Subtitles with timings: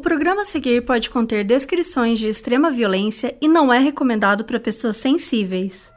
[0.00, 4.58] O programa a seguir pode conter descrições de extrema violência e não é recomendado para
[4.58, 5.92] pessoas sensíveis.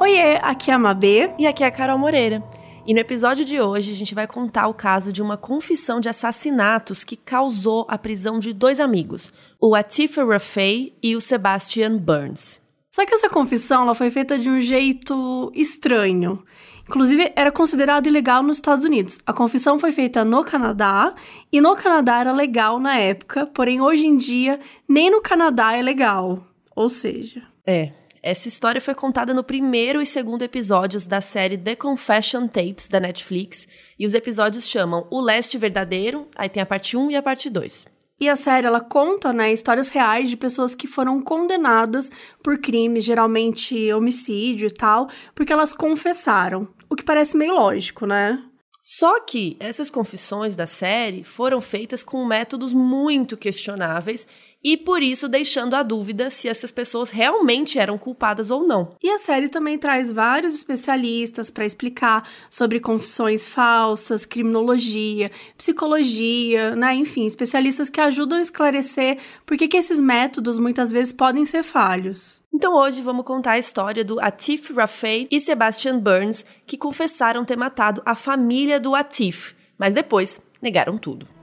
[0.00, 1.32] Oiê, aqui é a Mabê.
[1.36, 2.44] E aqui é a Carol Moreira.
[2.86, 6.08] E no episódio de hoje a gente vai contar o caso de uma confissão de
[6.08, 12.64] assassinatos que causou a prisão de dois amigos, o Atifa Rafay e o Sebastian Burns.
[12.96, 16.42] Só que essa confissão ela foi feita de um jeito estranho.
[16.88, 19.18] Inclusive, era considerado ilegal nos Estados Unidos.
[19.26, 21.14] A confissão foi feita no Canadá,
[21.52, 25.82] e no Canadá era legal na época, porém hoje em dia nem no Canadá é
[25.82, 26.46] legal.
[26.74, 27.42] Ou seja.
[27.66, 27.92] É,
[28.22, 32.98] essa história foi contada no primeiro e segundo episódios da série The Confession Tapes da
[32.98, 33.68] Netflix,
[33.98, 37.50] e os episódios chamam O Leste Verdadeiro, aí tem a parte 1 e a parte
[37.50, 37.95] 2.
[38.18, 42.10] E a série ela conta, né, histórias reais de pessoas que foram condenadas
[42.42, 46.66] por crimes, geralmente homicídio e tal, porque elas confessaram.
[46.88, 48.42] O que parece meio lógico, né?
[48.80, 54.28] Só que essas confissões da série foram feitas com métodos muito questionáveis
[54.66, 58.96] e por isso deixando a dúvida se essas pessoas realmente eram culpadas ou não.
[59.00, 66.96] E a série também traz vários especialistas para explicar sobre confissões falsas, criminologia, psicologia, né?
[66.96, 71.62] Enfim, especialistas que ajudam a esclarecer por que, que esses métodos muitas vezes podem ser
[71.62, 72.42] falhos.
[72.52, 77.56] Então hoje vamos contar a história do Atif Rafay e Sebastian Burns, que confessaram ter
[77.56, 81.35] matado a família do Atif, mas depois negaram tudo.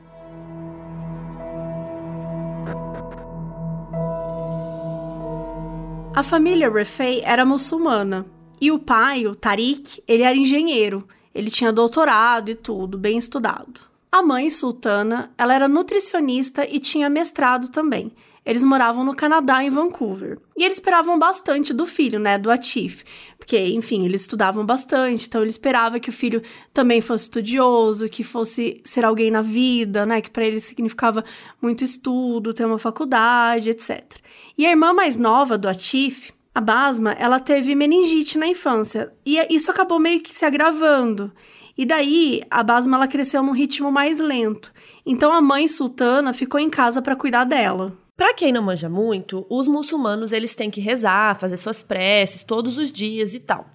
[6.15, 8.23] A família Refei era muçulmana
[8.61, 11.07] e o pai, o Tariq, ele era engenheiro.
[11.33, 13.81] Ele tinha doutorado e tudo, bem estudado.
[14.11, 18.11] A mãe, Sultana, ela era nutricionista e tinha mestrado também.
[18.45, 20.37] Eles moravam no Canadá, em Vancouver.
[20.55, 23.03] E eles esperavam bastante do filho, né, do Atif.
[23.39, 28.23] Porque, enfim, eles estudavam bastante, então ele esperava que o filho também fosse estudioso, que
[28.23, 31.23] fosse ser alguém na vida, né, que para ele significava
[31.59, 34.21] muito estudo, ter uma faculdade, etc.
[34.57, 39.39] E a irmã mais nova do Atif, a Basma, ela teve meningite na infância e
[39.49, 41.31] isso acabou meio que se agravando.
[41.75, 44.71] E daí a Basma ela cresceu num ritmo mais lento.
[45.03, 47.97] Então a mãe sultana ficou em casa para cuidar dela.
[48.15, 52.77] Para quem não manja muito, os muçulmanos eles têm que rezar, fazer suas preces todos
[52.77, 53.65] os dias e tal.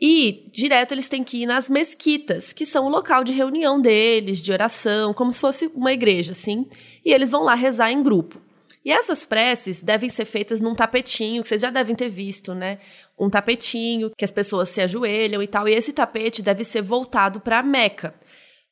[0.00, 4.42] E direto eles têm que ir nas mesquitas, que são o local de reunião deles,
[4.42, 6.66] de oração, como se fosse uma igreja, assim.
[7.04, 8.40] E eles vão lá rezar em grupo.
[8.84, 12.78] E essas preces devem ser feitas num tapetinho, que vocês já devem ter visto, né?
[13.18, 15.68] Um tapetinho que as pessoas se ajoelham e tal.
[15.68, 18.14] E esse tapete deve ser voltado para Meca.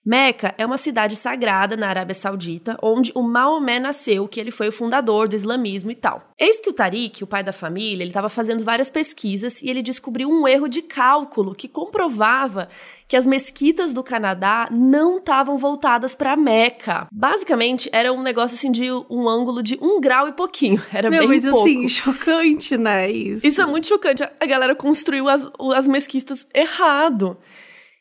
[0.05, 4.69] Meca é uma cidade sagrada na Arábia Saudita, onde o Maomé nasceu, que ele foi
[4.69, 6.33] o fundador do islamismo e tal.
[6.39, 9.83] Eis que o Tariq, o pai da família, ele estava fazendo várias pesquisas e ele
[9.83, 12.69] descobriu um erro de cálculo que comprovava
[13.11, 17.09] que as mesquitas do Canadá não estavam voltadas para Meca.
[17.11, 20.81] Basicamente, era um negócio assim de um ângulo de um grau e pouquinho.
[20.95, 21.59] Era Meu, bem mas pouco.
[21.69, 23.11] assim, chocante, né?
[23.11, 23.45] Isso.
[23.45, 24.23] Isso é muito chocante.
[24.23, 25.45] A galera construiu as,
[25.75, 27.37] as mesquitas errado.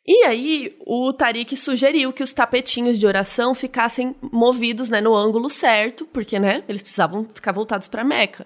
[0.05, 5.49] E aí, o Tariq sugeriu que os tapetinhos de oração ficassem movidos né, no ângulo
[5.49, 8.45] certo, porque né, eles precisavam ficar voltados para Meca.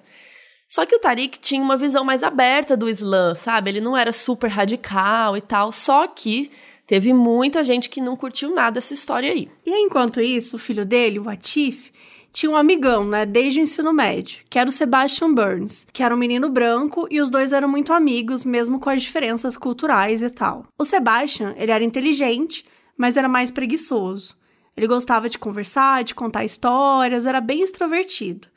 [0.74, 3.70] Só que o Tariq tinha uma visão mais aberta do Islã, sabe?
[3.70, 5.72] Ele não era super radical e tal.
[5.72, 6.50] Só que
[6.88, 9.52] teve muita gente que não curtiu nada essa história aí.
[9.64, 11.92] E enquanto isso, o filho dele, o Atif,
[12.32, 16.16] tinha um amigão, né, desde o ensino médio, que era o Sebastian Burns, que era
[16.16, 20.30] um menino branco e os dois eram muito amigos, mesmo com as diferenças culturais e
[20.32, 20.66] tal.
[20.76, 22.66] O Sebastian, ele era inteligente,
[22.98, 24.36] mas era mais preguiçoso.
[24.76, 28.48] Ele gostava de conversar, de contar histórias, era bem extrovertido.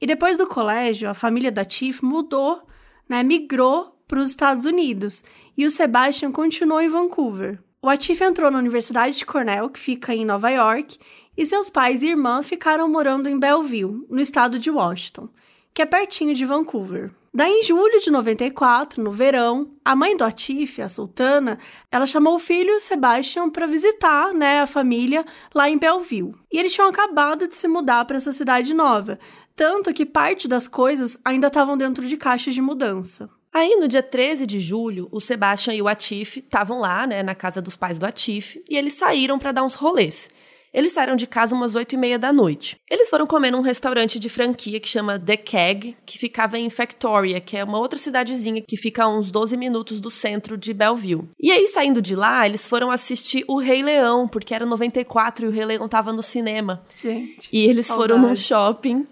[0.00, 2.62] E depois do colégio, a família da Tiff mudou,
[3.08, 5.24] né, migrou para os Estados Unidos
[5.56, 7.58] e o Sebastian continuou em Vancouver.
[7.80, 10.98] O Atif entrou na Universidade de Cornell, que fica em Nova York,
[11.36, 15.28] e seus pais e irmã ficaram morando em Belleville, no estado de Washington,
[15.72, 17.12] que é pertinho de Vancouver.
[17.32, 21.58] Daí, em julho de 94, no verão, a mãe do Atif, a sultana,
[21.92, 25.24] ela chamou o filho Sebastian para visitar né, a família
[25.54, 26.34] lá em Belleville.
[26.50, 29.20] E eles tinham acabado de se mudar para essa cidade nova,
[29.58, 33.28] tanto que parte das coisas ainda estavam dentro de caixas de mudança.
[33.52, 37.34] Aí, no dia 13 de julho, o Sebastian e o Atif estavam lá, né, na
[37.34, 40.30] casa dos pais do Atif, e eles saíram para dar uns rolês.
[40.72, 42.76] Eles saíram de casa umas oito e meia da noite.
[42.88, 47.40] Eles foram comer num restaurante de franquia que chama The Keg, que ficava em Factoria,
[47.40, 51.28] que é uma outra cidadezinha que fica a uns 12 minutos do centro de Belleville.
[51.40, 55.48] E aí, saindo de lá, eles foram assistir o Rei Leão, porque era 94 e
[55.48, 56.84] o Rei Leão tava no cinema.
[56.96, 57.48] Gente.
[57.50, 59.04] E eles foram num shopping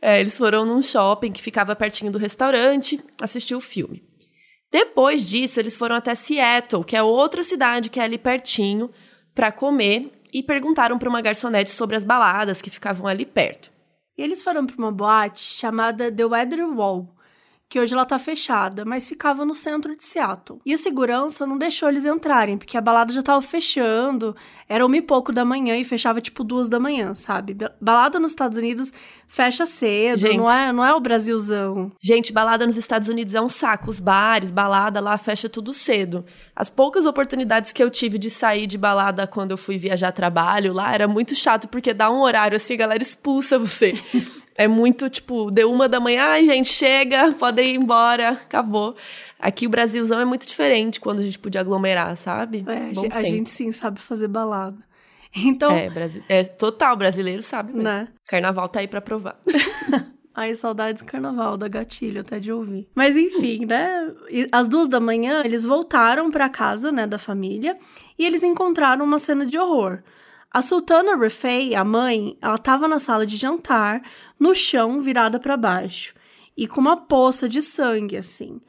[0.00, 4.04] é, eles foram num shopping que ficava pertinho do restaurante assistir o filme.
[4.70, 8.90] Depois disso, eles foram até Seattle, que é outra cidade que é ali pertinho,
[9.34, 13.70] para comer e perguntaram para uma garçonete sobre as baladas que ficavam ali perto.
[14.18, 17.14] E eles foram para uma boate chamada The Weather Wall,
[17.68, 20.60] que hoje ela tá fechada, mas ficava no centro de Seattle.
[20.64, 24.36] E o segurança não deixou eles entrarem, porque a balada já tava fechando,
[24.68, 27.56] era uma e pouco da manhã e fechava tipo duas da manhã, sabe?
[27.80, 28.92] Balada nos Estados Unidos
[29.28, 31.92] fecha cedo, Gente, não é, não é o Brasilzão.
[32.00, 36.24] Gente, balada nos Estados Unidos é um saco, os bares, balada lá fecha tudo cedo.
[36.54, 40.72] As poucas oportunidades que eu tive de sair de balada quando eu fui viajar trabalho
[40.72, 43.94] lá, era muito chato, porque dá um horário assim, a galera expulsa você.
[44.58, 48.96] É muito, tipo, deu uma da manhã, ai, gente, chega, podem ir embora, acabou.
[49.38, 52.64] Aqui o Brasilzão é muito diferente quando a gente podia aglomerar, sabe?
[52.66, 54.55] É, a gente sim sabe fazer balada.
[55.34, 55.70] Então.
[55.70, 57.84] É, Brasi é total, brasileiro sabe mesmo.
[57.84, 58.08] Né?
[58.26, 59.38] Carnaval tá aí pra provar.
[60.34, 62.86] Ai, saudades do carnaval, da gatilho, até de ouvir.
[62.94, 64.12] Mas enfim, né?
[64.52, 67.78] Às duas da manhã, eles voltaram para casa, né, da família,
[68.18, 70.02] e eles encontraram uma cena de horror.
[70.50, 74.02] A Sultana Rafay, a mãe, ela estava na sala de jantar,
[74.38, 76.14] no chão, virada para baixo,
[76.54, 78.60] e com uma poça de sangue, assim.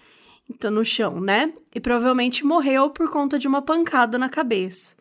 [0.50, 1.52] Então, no chão, né?
[1.76, 4.97] E provavelmente morreu por conta de uma pancada na cabeça.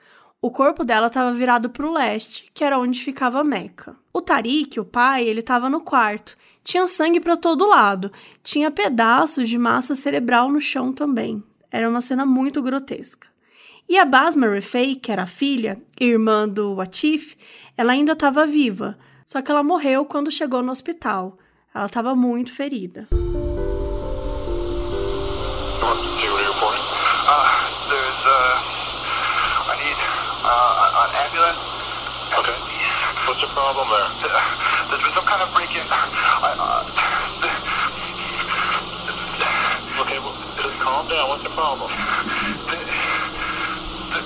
[0.47, 3.97] O corpo dela estava virado para o leste, que era onde ficava Meca.
[4.13, 6.37] O Tariq, o pai, ele estava no quarto.
[6.63, 8.13] Tinha sangue para todo lado.
[8.45, 11.43] Tinha pedaços de massa cerebral no chão também.
[11.69, 13.27] Era uma cena muito grotesca.
[13.89, 17.37] E a Basma Refei, que era a filha, irmã do Watif,
[17.77, 18.97] ela ainda estava viva,
[19.27, 21.39] só que ela morreu quando chegou no hospital.
[21.75, 23.09] Ela estava muito ferida.
[33.37, 34.09] What's the problem there?
[34.89, 35.85] There's been some kind of break-in.
[40.01, 41.29] Okay, well, just calm down.
[41.29, 41.93] What's the problem?
[42.65, 42.81] the,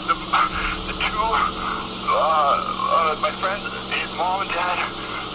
[0.06, 1.42] the, the two, uh,
[2.06, 4.78] uh, my friend, his mom and dad,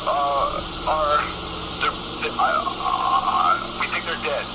[0.08, 1.20] uh, are,
[1.84, 1.92] they're,
[2.24, 4.48] they, uh, we think they're dead.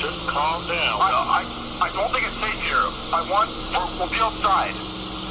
[0.00, 0.96] Just calm down.
[0.96, 2.88] I, I, I don't think it's safe here.
[3.12, 4.89] I want, we'll, we'll be outside.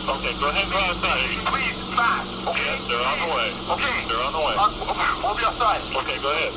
[0.10, 1.22] Okay, go ahead and go outside.
[1.52, 2.66] Please, fast, okay?
[2.66, 3.50] Yes, they're on the way.
[3.74, 3.96] Okay.
[4.08, 4.56] They're on the way.
[4.58, 4.70] Uh,
[5.24, 5.82] we'll be outside.
[6.00, 6.54] Okay, go ahead.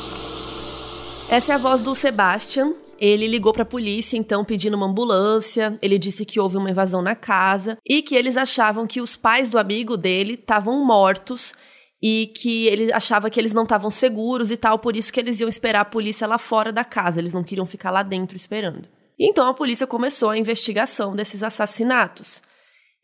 [1.28, 5.76] Essa é a voz do Sebastian, Ele ligou para a polícia, então, pedindo uma ambulância.
[5.82, 9.50] Ele disse que houve uma invasão na casa e que eles achavam que os pais
[9.50, 11.52] do amigo dele estavam mortos
[12.00, 15.40] e que ele achava que eles não estavam seguros e tal, por isso que eles
[15.40, 17.18] iam esperar a polícia lá fora da casa.
[17.18, 18.88] Eles não queriam ficar lá dentro esperando.
[19.18, 22.40] Então a polícia começou a investigação desses assassinatos.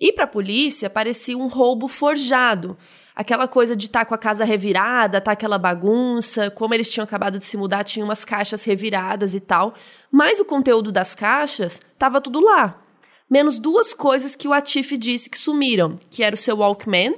[0.00, 2.76] E para a polícia parecia um roubo forjado
[3.18, 7.02] aquela coisa de estar tá com a casa revirada, tá aquela bagunça, como eles tinham
[7.02, 9.74] acabado de se mudar, tinha umas caixas reviradas e tal,
[10.08, 12.80] mas o conteúdo das caixas tava tudo lá.
[13.28, 17.12] Menos duas coisas que o Atif disse que sumiram, que era o seu Walkman,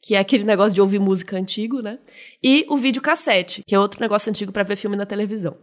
[0.00, 1.98] que é aquele negócio de ouvir música antigo, né?
[2.40, 5.56] E o videocassete, que é outro negócio antigo para ver filme na televisão.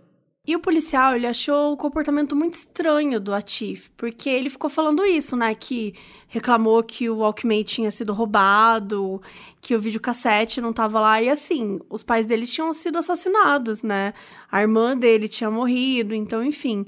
[0.45, 5.03] E o policial, ele achou o comportamento muito estranho do Atif, porque ele ficou falando
[5.05, 5.55] isso, né?
[5.55, 5.95] Que
[6.27, 9.21] reclamou que o Walkman tinha sido roubado,
[9.61, 11.21] que o videocassete não tava lá.
[11.21, 14.13] E assim, os pais dele tinham sido assassinados, né?
[14.51, 16.85] A irmã dele tinha morrido, então, enfim.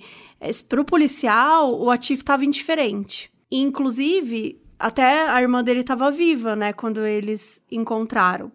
[0.68, 3.32] Pro policial, o Atif tava indiferente.
[3.50, 6.74] E, inclusive, até a irmã dele estava viva, né?
[6.74, 8.52] Quando eles encontraram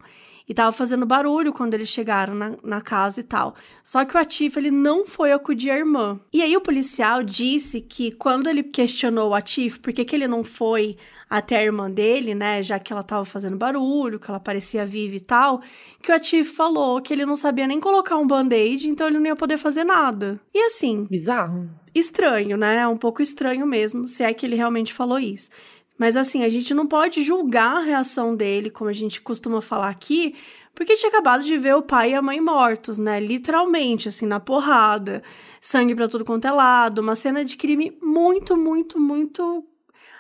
[0.49, 3.55] e tava fazendo barulho quando eles chegaram na, na casa e tal.
[3.83, 6.21] Só que o Atif, ele não foi acudir a irmã.
[6.33, 10.29] E aí o policial disse que quando ele questionou o Atif por que, que ele
[10.29, 10.97] não foi
[11.29, 15.17] até a irmã dele, né, já que ela tava fazendo barulho, que ela parecia viva
[15.17, 15.63] e tal,
[16.01, 19.27] que o Atif falou que ele não sabia nem colocar um band-aid, então ele não
[19.27, 20.39] ia poder fazer nada.
[20.55, 21.07] E assim...
[21.11, 21.69] Bizarro.
[21.95, 22.87] Estranho, né?
[22.87, 25.51] Um pouco estranho mesmo, se é que ele realmente falou isso.
[25.99, 29.89] Mas assim, a gente não pode julgar a reação dele, como a gente costuma falar
[29.89, 30.35] aqui,
[30.75, 33.21] porque tinha acabado de ver o pai e a mãe mortos, né?
[33.21, 35.23] Literalmente, assim, na porrada,
[35.61, 39.65] sangue para tudo quanto é lado, uma cena de crime muito, muito, muito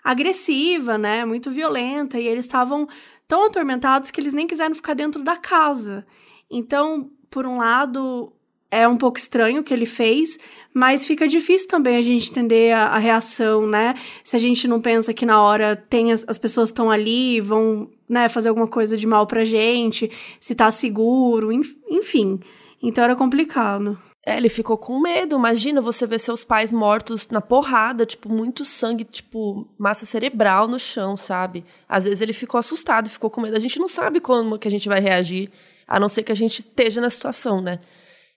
[0.03, 1.25] agressiva, né?
[1.25, 2.87] Muito violenta, e eles estavam
[3.27, 6.07] tão atormentados que eles nem quiseram ficar dentro da casa.
[6.49, 8.33] Então, por um lado,
[8.75, 10.39] é um pouco estranho o que ele fez,
[10.73, 13.95] mas fica difícil também a gente entender a, a reação, né?
[14.25, 17.89] Se a gente não pensa que na hora tem as, as pessoas estão ali, vão,
[18.09, 21.53] né, fazer alguma coisa de mal pra gente, se tá seguro,
[21.89, 22.41] enfim.
[22.83, 23.97] Então era complicado.
[24.27, 25.37] É, ele ficou com medo.
[25.37, 30.81] Imagina você ver seus pais mortos na porrada, tipo, muito sangue, tipo, massa cerebral no
[30.81, 31.65] chão, sabe?
[31.89, 33.57] Às vezes ele ficou assustado, ficou com medo.
[33.57, 35.51] A gente não sabe como que a gente vai reagir,
[35.87, 37.79] a não ser que a gente esteja na situação, né?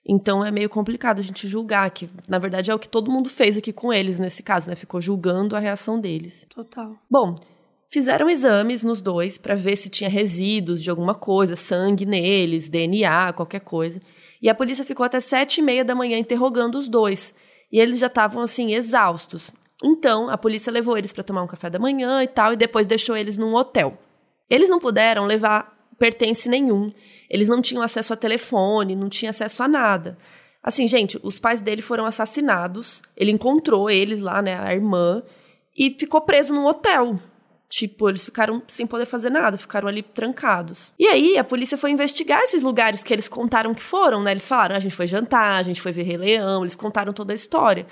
[0.08, 3.30] Então é meio complicado a gente julgar, que na verdade é o que todo mundo
[3.30, 4.76] fez aqui com eles nesse caso, né?
[4.76, 6.48] Ficou julgando a reação deles.
[6.50, 6.96] Total.
[7.12, 7.36] Bom,
[7.90, 13.34] fizeram exames nos dois para ver se tinha resíduos de alguma coisa, sangue neles, DNA,
[13.34, 14.02] qualquer coisa.
[14.42, 17.36] E a polícia ficou até sete e meia da manhã interrogando os dois.
[17.70, 19.52] E eles já estavam assim exaustos.
[19.84, 22.88] Então a polícia levou eles para tomar um café da manhã e tal, e depois
[22.88, 23.98] deixou eles num hotel.
[24.50, 26.94] Eles não puderam levar pertence nenhum.
[27.30, 30.18] Eles não tinham acesso a telefone, não tinham acesso a nada.
[30.64, 33.02] Assim, gente, os pais dele foram assassinados.
[33.16, 35.24] Ele encontrou eles lá, né, a irmã,
[35.78, 37.20] e ficou preso num hotel.
[37.70, 40.94] Tipo, eles ficaram sem poder fazer nada, ficaram ali trancados.
[40.98, 44.32] E aí, a polícia foi investigar esses lugares que eles contaram que foram, né?
[44.32, 47.34] Eles falaram, a gente foi jantar, a gente foi ver Rei Leão, eles contaram toda
[47.34, 47.86] a história.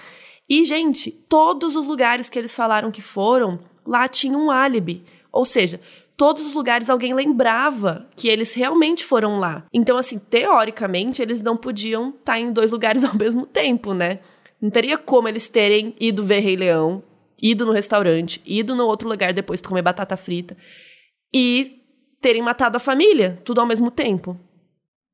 [0.49, 5.03] E, gente, todos os lugares que eles falaram que foram, lá tinha um álibi.
[5.31, 5.81] Ou seja,
[6.17, 9.65] todos os lugares alguém lembrava que eles realmente foram lá.
[9.73, 14.19] Então, assim, teoricamente, eles não podiam estar tá em dois lugares ao mesmo tempo, né?
[14.61, 17.03] Não teria como eles terem ido ver Rei Leão,
[17.41, 20.55] ido no restaurante, ido no outro lugar depois de comer batata frita
[21.33, 21.81] e
[22.21, 24.39] terem matado a família, tudo ao mesmo tempo.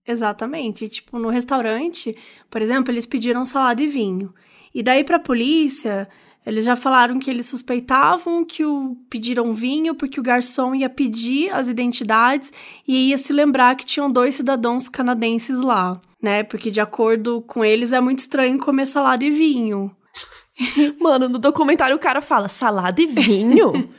[0.07, 0.87] Exatamente.
[0.87, 2.15] Tipo, no restaurante,
[2.49, 4.33] por exemplo, eles pediram salada e vinho.
[4.73, 6.07] E daí pra polícia,
[6.45, 11.53] eles já falaram que eles suspeitavam que o pediram vinho porque o garçom ia pedir
[11.53, 12.51] as identidades
[12.87, 16.43] e ia se lembrar que tinham dois cidadãos canadenses lá, né?
[16.43, 19.95] Porque de acordo com eles é muito estranho comer salada e vinho.
[20.99, 23.71] Mano, no documentário o cara fala salada e vinho.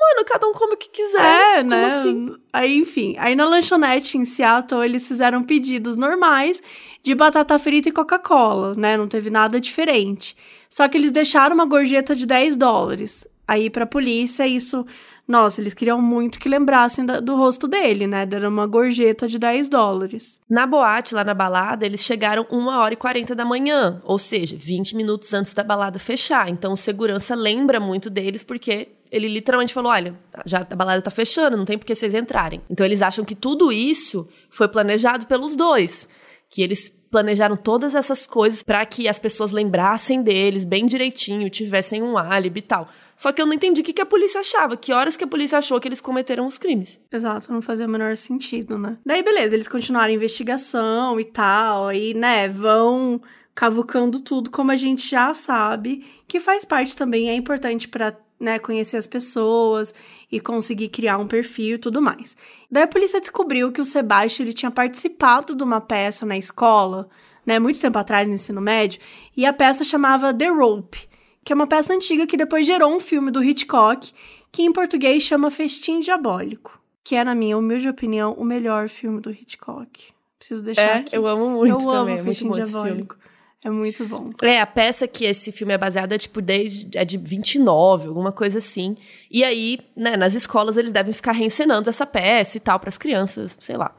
[0.00, 1.58] Mano, cada um come o que quiser.
[1.58, 1.84] É, né?
[1.84, 2.34] Assim?
[2.52, 6.62] Aí, enfim, aí na lanchonete em Seattle eles fizeram pedidos normais
[7.02, 8.96] de batata frita e Coca-Cola, né?
[8.96, 10.36] Não teve nada diferente.
[10.68, 13.26] Só que eles deixaram uma gorjeta de 10 dólares.
[13.46, 14.86] Aí pra polícia isso
[15.30, 18.28] nossa, eles queriam muito que lembrassem da, do rosto dele, né?
[18.32, 20.40] Era uma gorjeta de 10 dólares.
[20.50, 24.56] Na boate, lá na balada, eles chegaram 1 hora e 40 da manhã, ou seja,
[24.58, 26.48] 20 minutos antes da balada fechar.
[26.48, 31.12] Então, o segurança lembra muito deles porque ele literalmente falou: olha, já a balada tá
[31.12, 32.60] fechando, não tem por que vocês entrarem.
[32.68, 36.08] Então, eles acham que tudo isso foi planejado pelos dois.
[36.50, 42.02] Que eles planejaram todas essas coisas para que as pessoas lembrassem deles bem direitinho, tivessem
[42.02, 42.88] um álibi e tal.
[43.16, 44.76] Só que eu não entendi o que, que a polícia achava.
[44.76, 47.00] Que horas que a polícia achou que eles cometeram os crimes.
[47.12, 48.96] Exato, não fazia o menor sentido, né?
[49.04, 53.20] Daí, beleza, eles continuaram a investigação e tal, aí, né, vão
[53.54, 58.58] cavucando tudo, como a gente já sabe, que faz parte também, é importante para né,
[58.58, 59.94] conhecer as pessoas
[60.30, 62.36] e conseguir criar um perfil e tudo mais.
[62.70, 67.08] Daí a polícia descobriu que o Sebastião ele tinha participado de uma peça na escola,
[67.44, 69.00] né, muito tempo atrás no ensino médio,
[69.36, 71.08] e a peça chamava The Rope,
[71.44, 74.12] que é uma peça antiga que depois gerou um filme do Hitchcock,
[74.52, 79.20] que em português chama Festim Diabólico, que é, na minha humilde opinião, o melhor filme
[79.20, 80.12] do Hitchcock.
[80.38, 81.16] Preciso deixar é, aqui.
[81.16, 81.94] eu amo muito eu também.
[81.94, 83.16] amo é Festim muito Diabólico.
[83.62, 84.30] É muito bom.
[84.42, 88.32] É, a peça que esse filme é baseado é tipo desde é de 29, alguma
[88.32, 88.96] coisa assim.
[89.30, 92.96] E aí, né, nas escolas eles devem ficar reencenando essa peça e tal para as
[92.96, 93.94] crianças, sei lá.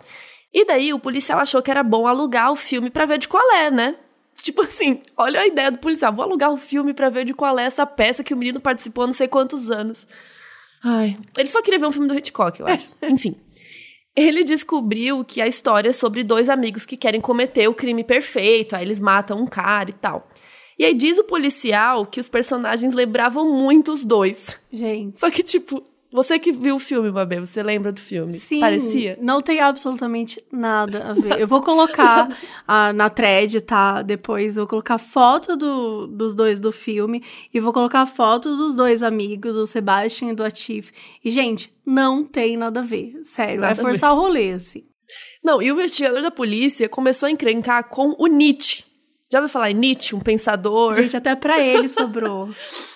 [0.52, 3.52] E daí o policial achou que era bom alugar o filme para ver de qual
[3.52, 3.96] é, né?
[4.36, 6.12] Tipo assim, olha a ideia do policial.
[6.12, 9.04] Vou alugar um filme para ver de qual é essa peça que o menino participou
[9.04, 10.08] há não sei quantos anos.
[10.84, 11.16] Ai.
[11.38, 12.90] Ele só queria ver um filme do Hitchcock, eu acho.
[13.04, 13.36] Enfim.
[14.16, 18.76] Ele descobriu que a história é sobre dois amigos que querem cometer o crime perfeito.
[18.76, 20.28] Aí eles matam um cara e tal.
[20.78, 24.60] E aí diz o policial que os personagens lembravam muito os dois.
[24.72, 25.20] Gente.
[25.20, 28.34] Só que, tipo, você que viu o filme, Babê, você lembra do filme?
[28.34, 28.60] Sim.
[28.60, 29.18] Parecia?
[29.22, 31.40] Não tem absolutamente nada a ver.
[31.42, 32.28] Eu vou colocar
[32.68, 34.02] a, na thread, tá?
[34.02, 38.76] Depois eu vou colocar foto do, dos dois do filme e vou colocar foto dos
[38.76, 40.92] dois amigos, do Sebastian e do Atif.
[41.24, 43.20] E, gente, não tem nada a ver.
[43.24, 44.84] Sério, Nada é forçar o rolê, assim.
[45.44, 48.84] Não, e o investigador da polícia começou a encrencar com o Nietzsche.
[49.32, 50.96] Já ouviu falar em Nietzsche, um pensador?
[50.96, 52.50] Gente, até pra ele sobrou.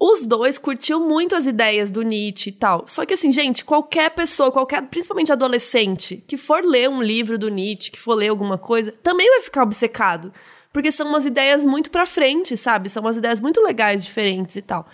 [0.00, 2.84] Os dois curtiam muito as ideias do Nietzsche e tal.
[2.86, 7.48] Só que assim, gente, qualquer pessoa, qualquer, principalmente adolescente, que for ler um livro do
[7.48, 10.32] Nietzsche, que for ler alguma coisa, também vai ficar obcecado.
[10.72, 12.88] Porque são umas ideias muito pra frente, sabe?
[12.88, 14.86] São umas ideias muito legais, diferentes e tal.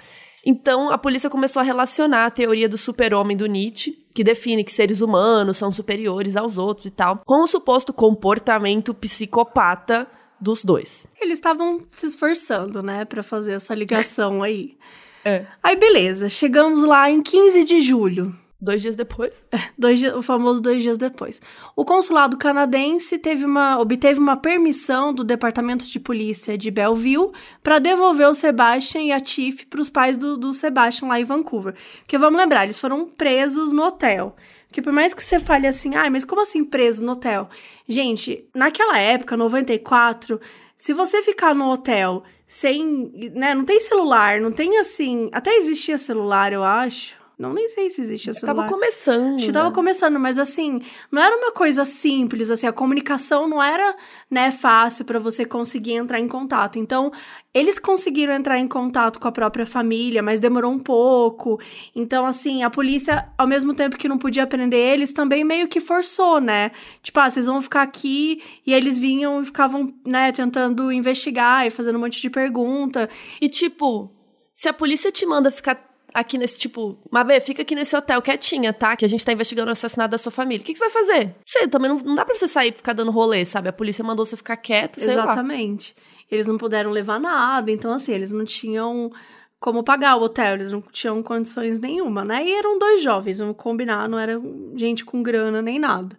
[0.46, 4.72] Então, a polícia começou a relacionar a teoria do super-homem do Nietzsche, que define que
[4.72, 10.06] seres humanos são superiores aos outros e tal, com o suposto comportamento psicopata
[10.44, 11.06] dos dois.
[11.20, 14.76] Eles estavam se esforçando, né, pra fazer essa ligação aí.
[15.26, 15.46] É.
[15.62, 16.28] Aí, beleza.
[16.28, 18.36] Chegamos lá em 15 de julho.
[18.60, 19.46] Dois dias depois.
[19.50, 21.40] É, dois, o famoso dois dias depois.
[21.74, 27.32] O consulado canadense teve uma, obteve uma permissão do Departamento de Polícia de Belleville
[27.62, 31.24] para devolver o Sebastian e a Tiff para os pais do, do Sebastian lá em
[31.24, 31.74] Vancouver.
[32.00, 34.36] Porque vamos lembrar, eles foram presos no hotel.
[34.74, 37.48] Porque por mais que você fale assim, ah, mas como assim preso no hotel?
[37.88, 40.40] Gente, naquela época, 94,
[40.76, 45.96] se você ficar no hotel sem, né, não tem celular, não tem assim, até existia
[45.96, 47.14] celular, eu acho.
[47.36, 48.46] Não nem sei se existe essa.
[48.46, 49.36] Tava começando.
[49.36, 49.74] Acho que tava né?
[49.74, 53.96] começando, mas assim, não era uma coisa simples, assim, a comunicação não era,
[54.30, 56.78] né, fácil para você conseguir entrar em contato.
[56.78, 57.10] Então,
[57.52, 61.60] eles conseguiram entrar em contato com a própria família, mas demorou um pouco.
[61.94, 65.80] Então, assim, a polícia, ao mesmo tempo que não podia prender eles, também meio que
[65.80, 66.70] forçou, né?
[67.02, 71.70] Tipo, ah, vocês vão ficar aqui e eles vinham e ficavam, né, tentando investigar e
[71.70, 73.08] fazendo um monte de pergunta.
[73.40, 74.12] E tipo,
[74.52, 78.72] se a polícia te manda ficar aqui nesse, tipo, Mabê, fica aqui nesse hotel quietinha,
[78.72, 78.96] tá?
[78.96, 80.62] Que a gente tá investigando o assassinato da sua família.
[80.62, 81.24] O que, que você vai fazer?
[81.26, 83.68] Não sei, também não, não dá pra você sair e ficar dando rolê, sabe?
[83.68, 85.94] A polícia mandou você ficar quieta, sei Exatamente.
[85.96, 86.04] Lá.
[86.30, 89.10] Eles não puderam levar nada, então assim, eles não tinham
[89.58, 92.44] como pagar o hotel, eles não tinham condições nenhuma, né?
[92.44, 94.40] E eram dois jovens, vamos combinar, não era
[94.76, 96.16] gente com grana nem nada.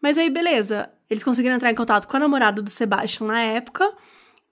[0.00, 3.92] Mas aí, beleza, eles conseguiram entrar em contato com a namorada do Sebastian na época,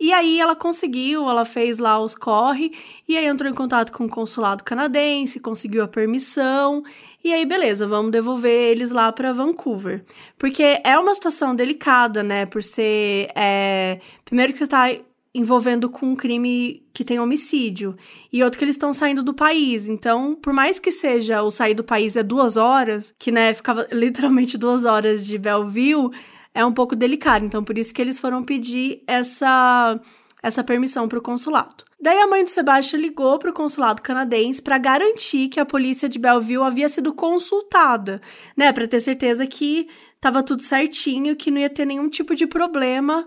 [0.01, 2.73] e aí ela conseguiu, ela fez lá os corre,
[3.07, 6.83] e aí entrou em contato com o consulado canadense, conseguiu a permissão,
[7.23, 10.03] e aí beleza, vamos devolver eles lá para Vancouver.
[10.39, 12.47] Porque é uma situação delicada, né?
[12.47, 13.29] Por ser.
[13.37, 14.01] É...
[14.25, 14.89] Primeiro que você tá
[15.33, 17.97] envolvendo com um crime que tem homicídio.
[18.33, 19.87] E outro que eles estão saindo do país.
[19.87, 23.87] Então, por mais que seja o sair do país é duas horas, que né, ficava
[23.93, 26.11] literalmente duas horas de Belleville
[26.55, 27.45] é um pouco delicado.
[27.45, 30.01] Então, por isso que eles foram pedir essa,
[30.43, 31.85] essa permissão para o consulado.
[32.01, 36.09] Daí a mãe de Sebastian ligou para o consulado canadense para garantir que a polícia
[36.09, 38.21] de Belleville havia sido consultada,
[38.57, 42.47] né, para ter certeza que estava tudo certinho, que não ia ter nenhum tipo de
[42.47, 43.27] problema,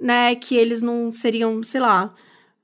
[0.00, 2.14] né, que eles não seriam, sei lá,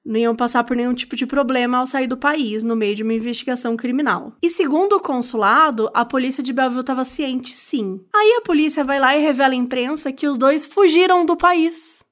[0.09, 3.03] não iam passar por nenhum tipo de problema ao sair do país no meio de
[3.03, 4.33] uma investigação criminal.
[4.43, 8.01] E segundo o consulado, a polícia de Belleville estava ciente, sim.
[8.15, 12.03] Aí a polícia vai lá e revela à imprensa que os dois fugiram do país.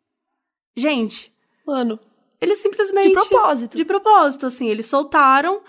[0.76, 1.32] Gente,
[1.66, 1.98] mano,
[2.38, 5.62] eles simplesmente de propósito, de propósito, assim, eles soltaram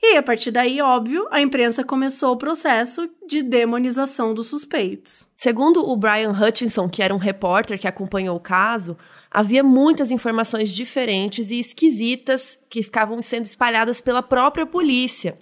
[0.00, 5.26] e a partir daí, óbvio, a imprensa começou o processo de demonização dos suspeitos.
[5.34, 8.96] Segundo o Brian Hutchinson, que era um repórter que acompanhou o caso,
[9.30, 15.38] havia muitas informações diferentes e esquisitas que ficavam sendo espalhadas pela própria polícia.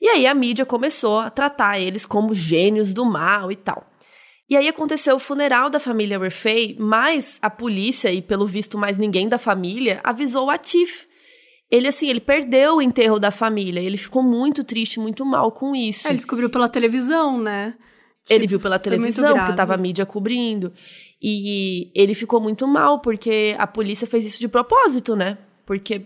[0.00, 3.90] E aí a mídia começou a tratar eles como gênios do mal e tal.
[4.48, 8.98] E aí aconteceu o funeral da família Refay, mas a polícia, e pelo visto mais
[8.98, 11.06] ninguém da família, avisou o Atif,
[11.70, 13.80] ele, assim, ele perdeu o enterro da família.
[13.80, 16.06] Ele ficou muito triste, muito mal com isso.
[16.06, 17.74] É, ele descobriu pela televisão, né?
[18.28, 20.72] Ele tipo, viu pela televisão, porque tava a mídia cobrindo.
[21.26, 25.38] E ele ficou muito mal, porque a polícia fez isso de propósito, né?
[25.64, 26.02] Porque,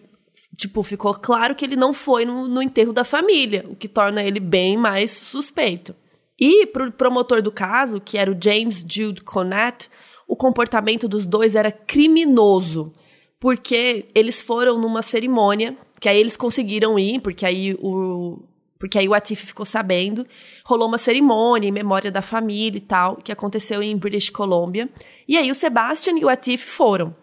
[0.56, 4.22] tipo, ficou claro que ele não foi no, no enterro da família, o que torna
[4.22, 5.92] ele bem mais suspeito.
[6.38, 9.86] E pro promotor do caso, que era o James Jude Conant,
[10.28, 12.94] o comportamento dos dois era criminoso
[13.40, 18.38] porque eles foram numa cerimônia, que aí eles conseguiram ir, porque aí o
[18.78, 20.26] porque aí o Atif ficou sabendo,
[20.64, 24.88] rolou uma cerimônia em memória da família e tal, que aconteceu em British Columbia.
[25.26, 27.14] E aí o Sebastian e o Atif foram.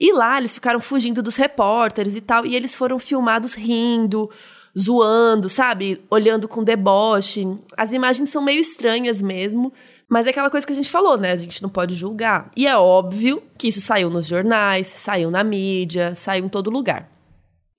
[0.00, 4.30] E lá eles ficaram fugindo dos repórteres e tal, e eles foram filmados rindo,
[4.78, 6.04] zoando, sabe?
[6.10, 7.46] Olhando com deboche.
[7.76, 9.72] As imagens são meio estranhas mesmo,
[10.08, 11.32] mas é aquela coisa que a gente falou, né?
[11.32, 12.50] A gente não pode julgar.
[12.56, 17.17] E é óbvio que isso saiu nos jornais, saiu na mídia, saiu em todo lugar.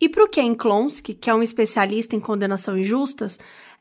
[0.01, 3.37] E para o Ken Klonsky, que é um especialista em condenação injustas,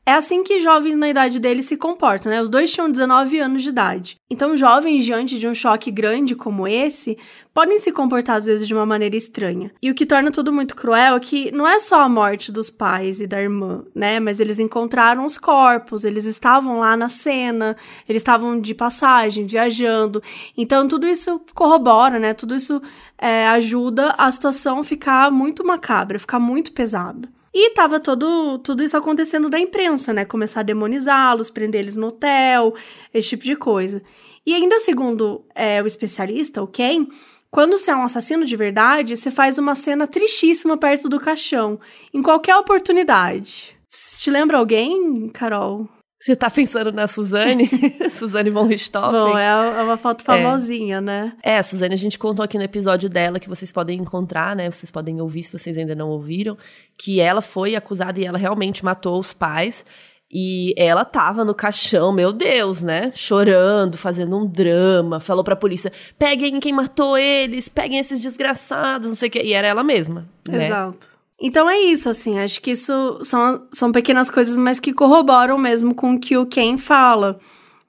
[0.08, 2.40] é assim que jovens na idade dele se comportam, né?
[2.40, 4.16] Os dois tinham 19 anos de idade.
[4.30, 7.18] Então, jovens diante de um choque grande como esse
[7.52, 9.70] podem se comportar às vezes de uma maneira estranha.
[9.82, 12.70] E o que torna tudo muito cruel é que não é só a morte dos
[12.70, 14.18] pais e da irmã, né?
[14.18, 17.76] Mas eles encontraram os corpos, eles estavam lá na cena,
[18.08, 20.22] eles estavam de passagem, viajando.
[20.56, 22.32] Então, tudo isso corrobora, né?
[22.32, 22.80] Tudo isso
[23.18, 27.28] é, ajuda a situação ficar muito macabra, ficar muito pesada.
[27.60, 30.24] E tava todo, tudo isso acontecendo da imprensa, né?
[30.24, 32.72] Começar a demonizá-los, prender eles no hotel,
[33.12, 34.00] esse tipo de coisa.
[34.46, 37.08] E ainda segundo é, o especialista, o Ken,
[37.50, 41.80] quando você é um assassino de verdade, você faz uma cena tristíssima perto do caixão,
[42.14, 43.76] em qualquer oportunidade.
[44.20, 45.88] Te lembra alguém, Carol?
[46.20, 47.68] Você tá pensando na Suzane?
[48.10, 49.12] Suzane von Richthofen?
[49.12, 51.00] Bom, é, é uma foto famosinha, é.
[51.00, 51.32] né?
[51.42, 54.68] É, a Suzane a gente contou aqui no episódio dela, que vocês podem encontrar, né?
[54.68, 56.58] Vocês podem ouvir se vocês ainda não ouviram,
[56.96, 59.84] que ela foi acusada e ela realmente matou os pais.
[60.30, 63.10] E ela tava no caixão, meu Deus, né?
[63.14, 65.20] Chorando, fazendo um drama.
[65.20, 69.40] Falou pra polícia: peguem quem matou eles, peguem esses desgraçados, não sei o quê.
[69.42, 70.28] E era ela mesma.
[70.46, 70.66] Né?
[70.66, 71.17] Exato.
[71.40, 75.94] Então é isso, assim, acho que isso são, são pequenas coisas, mas que corroboram mesmo
[75.94, 77.38] com o que o Ken fala,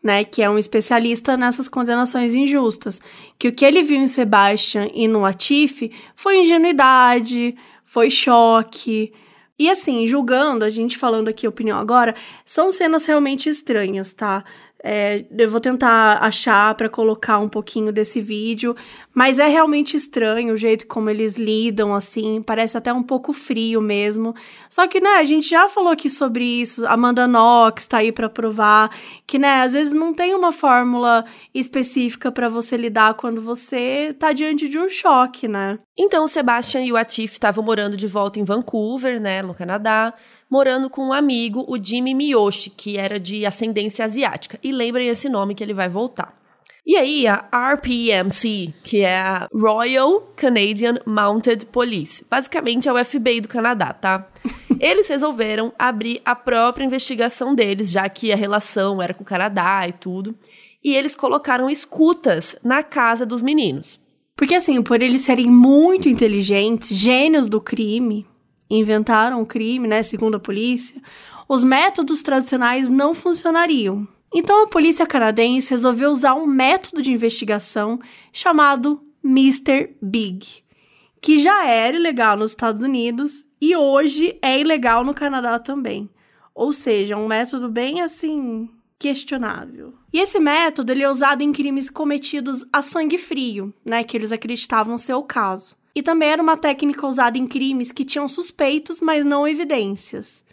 [0.03, 0.23] né?
[0.23, 3.01] Que é um especialista nessas condenações injustas.
[3.39, 9.11] Que o que ele viu em Sebastian e no Atif foi ingenuidade, foi choque
[9.59, 14.45] e assim, julgando, a gente falando aqui opinião agora, são cenas realmente estranhas, tá?
[14.81, 18.73] É, eu vou tentar achar para colocar um pouquinho desse vídeo,
[19.13, 23.81] mas é realmente estranho o jeito como eles lidam, assim, parece até um pouco frio
[23.81, 24.33] mesmo.
[24.69, 28.29] Só que, né, a gente já falou aqui sobre isso, Amanda Knox tá aí para
[28.29, 28.89] provar
[29.27, 34.31] que, né, às vezes não tem uma fórmula específica para você lidar quando você tá
[34.31, 35.77] diante de um choque, né?
[35.97, 40.13] Então, o Sebastian e o Atif estavam morando de volta em Vancouver, né, no Canadá
[40.49, 44.59] morando com um amigo, o Jimmy Miyoshi, que era de ascendência asiática.
[44.63, 46.39] E lembrem esse nome que ele vai voltar.
[46.85, 53.41] E aí, a RPMC, que é a Royal Canadian Mounted Police, basicamente é o FBI
[53.41, 54.27] do Canadá, tá?
[54.79, 59.87] Eles resolveram abrir a própria investigação deles, já que a relação era com o Canadá
[59.87, 60.35] e tudo.
[60.81, 63.99] E eles colocaram escutas na casa dos meninos.
[64.37, 68.25] Porque, assim, por eles serem muito inteligentes, gênios do crime,
[68.69, 71.01] inventaram o crime, né, segundo a polícia,
[71.47, 74.07] os métodos tradicionais não funcionariam.
[74.33, 77.99] Então a polícia canadense resolveu usar um método de investigação
[78.31, 79.95] chamado Mr.
[80.01, 80.63] Big,
[81.19, 86.09] que já era ilegal nos Estados Unidos e hoje é ilegal no Canadá também.
[86.53, 89.93] Ou seja, um método bem assim questionável.
[90.11, 94.31] E esse método ele é usado em crimes cometidos a sangue frio, né, que eles
[94.31, 95.78] acreditavam ser o caso.
[95.99, 100.45] E também era uma técnica usada em crimes que tinham suspeitos, mas não evidências.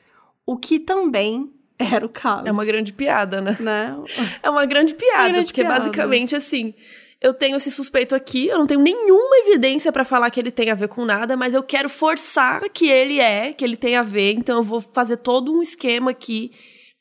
[0.45, 2.49] O que também era o caso.
[2.49, 3.57] É uma grande piada, né?
[3.61, 3.97] né?
[4.43, 5.79] É uma grande piada, grande porque piada.
[5.79, 6.75] basicamente assim,
[7.21, 10.69] eu tenho esse suspeito aqui, eu não tenho nenhuma evidência para falar que ele tem
[10.69, 14.03] a ver com nada, mas eu quero forçar que ele é, que ele tem a
[14.03, 16.51] ver, então eu vou fazer todo um esquema aqui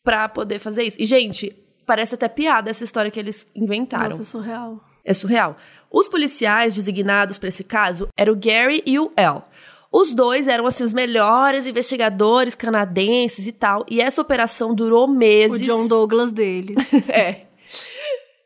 [0.03, 1.01] para poder fazer isso.
[1.01, 1.51] E gente,
[1.83, 4.09] parece até piada essa história que eles inventaram.
[4.09, 4.85] Nossa, é surreal.
[5.03, 5.57] É surreal.
[5.91, 9.43] Os policiais designados para esse caso eram o Gary e o El.
[9.91, 13.85] Os dois eram, assim, os melhores investigadores canadenses e tal.
[13.89, 15.61] E essa operação durou meses.
[15.61, 16.75] O John Douglas deles.
[17.07, 17.45] é.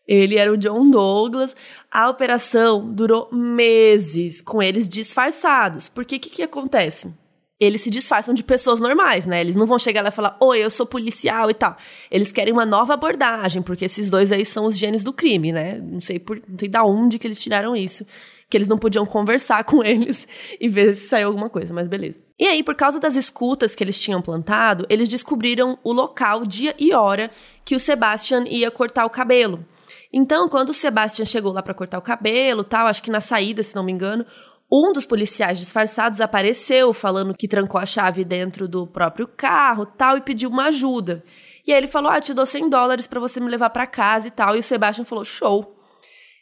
[0.08, 1.56] Ele era o John Douglas.
[1.92, 5.90] A operação durou meses com eles disfarçados.
[5.90, 7.12] Porque o que, que acontece?
[7.60, 9.42] Eles se disfarçam de pessoas normais, né?
[9.42, 11.76] Eles não vão chegar lá e falar, oi, eu sou policial e tal.
[12.10, 15.78] Eles querem uma nova abordagem, porque esses dois aí são os gênios do crime, né?
[15.78, 18.06] Não sei por, não sei da onde que eles tiraram isso.
[18.50, 20.26] Que eles não podiam conversar com eles
[20.60, 22.18] e ver se saiu alguma coisa, mas beleza.
[22.40, 26.74] E aí, por causa das escutas que eles tinham plantado, eles descobriram o local, dia
[26.80, 27.30] e hora
[27.66, 29.66] que o Sebastian ia cortar o cabelo.
[30.14, 33.62] Então, quando o Sebastian chegou lá para cortar o cabelo, tal, acho que na saída,
[33.62, 34.26] se não me engano,
[34.72, 40.18] um dos policiais disfarçados apareceu falando que trancou a chave dentro do próprio carro, tal,
[40.18, 41.24] e pediu uma ajuda.
[41.66, 44.28] E aí ele falou: "Ah, te dou 100 dólares para você me levar para casa
[44.28, 44.56] e tal".
[44.56, 45.76] E o Sebastian falou: "Show".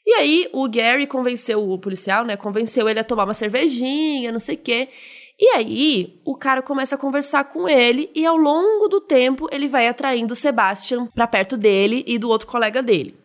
[0.05, 2.37] E aí o Gary convenceu o policial, né?
[2.37, 4.89] Convenceu ele a tomar uma cervejinha, não sei o quê.
[5.39, 9.67] E aí, o cara começa a conversar com ele e ao longo do tempo ele
[9.67, 13.15] vai atraindo o Sebastian para perto dele e do outro colega dele.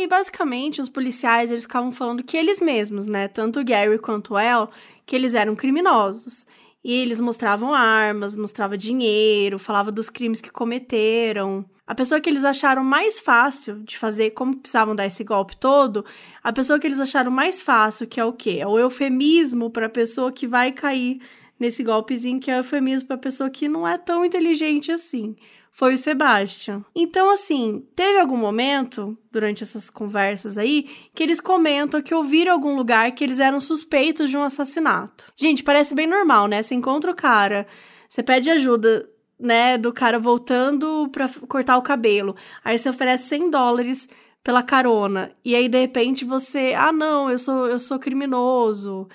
[0.00, 4.70] E basicamente os policiais eles ficavam falando que eles mesmos, né, tanto Gary quanto El,
[5.04, 6.46] que eles eram criminosos.
[6.82, 11.66] E eles mostravam armas, mostrava dinheiro, falava dos crimes que cometeram.
[11.86, 16.02] A pessoa que eles acharam mais fácil de fazer, como precisavam dar esse golpe todo,
[16.42, 18.56] a pessoa que eles acharam mais fácil, que é o quê?
[18.58, 21.20] É o eufemismo para a pessoa que vai cair
[21.58, 25.36] nesse golpezinho, que é o eufemismo para a pessoa que não é tão inteligente assim
[25.72, 26.84] foi o Sebastian.
[26.94, 32.76] Então, assim, teve algum momento durante essas conversas aí que eles comentam que ouviram algum
[32.76, 35.32] lugar que eles eram suspeitos de um assassinato.
[35.36, 36.62] Gente, parece bem normal, né?
[36.62, 37.66] Você encontra o cara,
[38.08, 42.36] você pede ajuda, né, do cara voltando pra cortar o cabelo.
[42.62, 44.08] Aí você oferece 100 dólares
[44.44, 45.32] pela carona.
[45.44, 49.08] E aí, de repente, você, ah, não, eu sou, eu sou criminoso.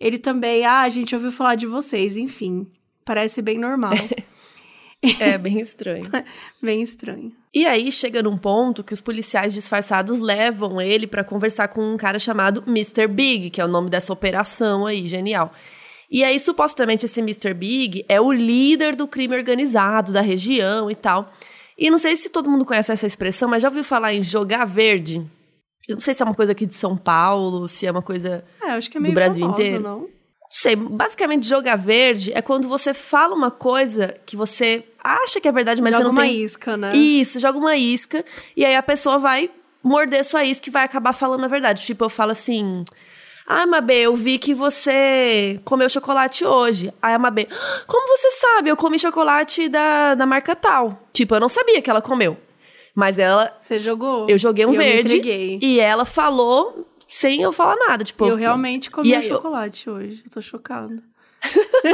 [0.00, 2.66] Ele também, ah, a gente ouviu falar de vocês, enfim.
[3.04, 3.92] Parece bem normal.
[5.20, 6.04] É bem estranho.
[6.62, 7.32] bem estranho.
[7.54, 11.96] E aí chega num ponto que os policiais disfarçados levam ele para conversar com um
[11.96, 13.06] cara chamado Mr.
[13.06, 15.52] Big, que é o nome dessa operação aí, genial.
[16.10, 17.52] E aí, supostamente, esse Mr.
[17.52, 21.32] Big é o líder do crime organizado da região e tal.
[21.76, 24.64] E não sei se todo mundo conhece essa expressão, mas já ouviu falar em jogar
[24.64, 25.24] verde?
[25.86, 28.42] Eu não sei se é uma coisa aqui de São Paulo, se é uma coisa
[28.62, 29.82] é, acho que é meio do Brasil famosa, inteiro.
[29.82, 30.08] Não?
[30.48, 35.52] Sei, basicamente jogar verde é quando você fala uma coisa que você acha que é
[35.52, 36.40] verdade, mas joga você não uma tem...
[36.42, 36.96] isca, né?
[36.96, 38.24] Isso, joga uma isca,
[38.56, 39.50] e aí a pessoa vai
[39.82, 41.84] morder sua isca e vai acabar falando a verdade.
[41.84, 42.82] Tipo, eu falo assim...
[43.50, 46.92] Ah, Mabê, eu vi que você comeu chocolate hoje.
[47.00, 48.68] Aí a Mabê, "Ah, como você sabe?
[48.68, 51.08] Eu comi chocolate da, da marca tal.
[51.14, 52.36] Tipo, eu não sabia que ela comeu.
[52.94, 54.26] Mas ela, Você jogou?
[54.28, 58.04] eu joguei um eu verde e ela falou sem eu falar nada.
[58.04, 60.22] Tipo, Eu realmente comi E aí eu- chocolate hoje.
[60.24, 61.02] Eu tô chocada.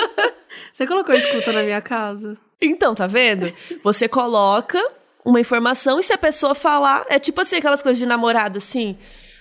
[0.73, 2.37] Você colocou escuta na minha casa?
[2.61, 3.53] Então, tá vendo?
[3.83, 4.81] Você coloca
[5.25, 8.97] uma informação e se a pessoa falar, é tipo assim, aquelas coisas de namorado, assim.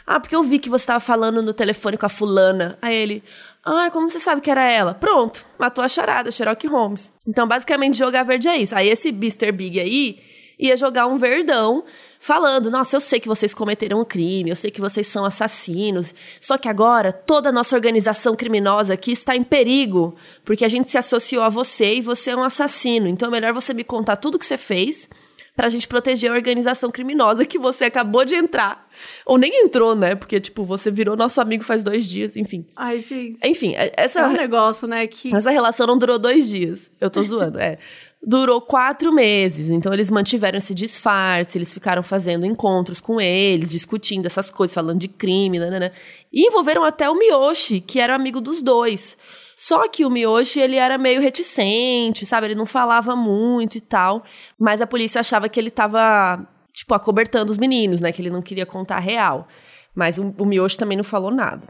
[0.05, 2.77] Ah, porque eu vi que você tava falando no telefone com a fulana.
[2.81, 3.23] Aí ele,
[3.63, 4.93] ah, como você sabe que era ela?
[4.93, 7.11] Pronto, matou a charada, Sherlock Holmes.
[7.25, 8.75] Então, basicamente, jogar verde é isso.
[8.75, 9.51] Aí esse Mr.
[9.51, 10.17] Big aí
[10.59, 11.83] ia jogar um verdão
[12.19, 16.13] falando, nossa, eu sei que vocês cometeram um crime, eu sei que vocês são assassinos,
[16.39, 20.89] só que agora toda a nossa organização criminosa aqui está em perigo, porque a gente
[20.89, 23.07] se associou a você e você é um assassino.
[23.07, 25.09] Então é melhor você me contar tudo que você fez
[25.55, 28.87] pra gente proteger a organização criminosa que você acabou de entrar.
[29.23, 30.15] Ou nem entrou, né?
[30.15, 32.65] Porque, tipo, você virou nosso amigo faz dois dias, enfim.
[32.75, 33.37] Ai, gente.
[33.43, 35.35] Enfim, é- essa, É um negócio, né, que...
[35.35, 36.89] essa relação não durou dois dias.
[36.99, 37.77] Eu tô zoando, é.
[38.25, 39.69] Durou quatro meses.
[39.69, 44.99] Então, eles mantiveram esse disfarce, eles ficaram fazendo encontros com eles, discutindo essas coisas, falando
[44.99, 45.91] de crime, né?
[46.31, 49.17] E envolveram até o Miyoshi, que era amigo dos dois.
[49.57, 52.47] Só que o Miyoshi, ele era meio reticente, sabe?
[52.47, 54.23] Ele não falava muito e tal.
[54.57, 58.11] Mas a polícia achava que ele tava, tipo, acobertando os meninos, né?
[58.11, 59.47] Que ele não queria contar a real.
[59.93, 61.67] Mas o, o Miyoshi também não falou nada.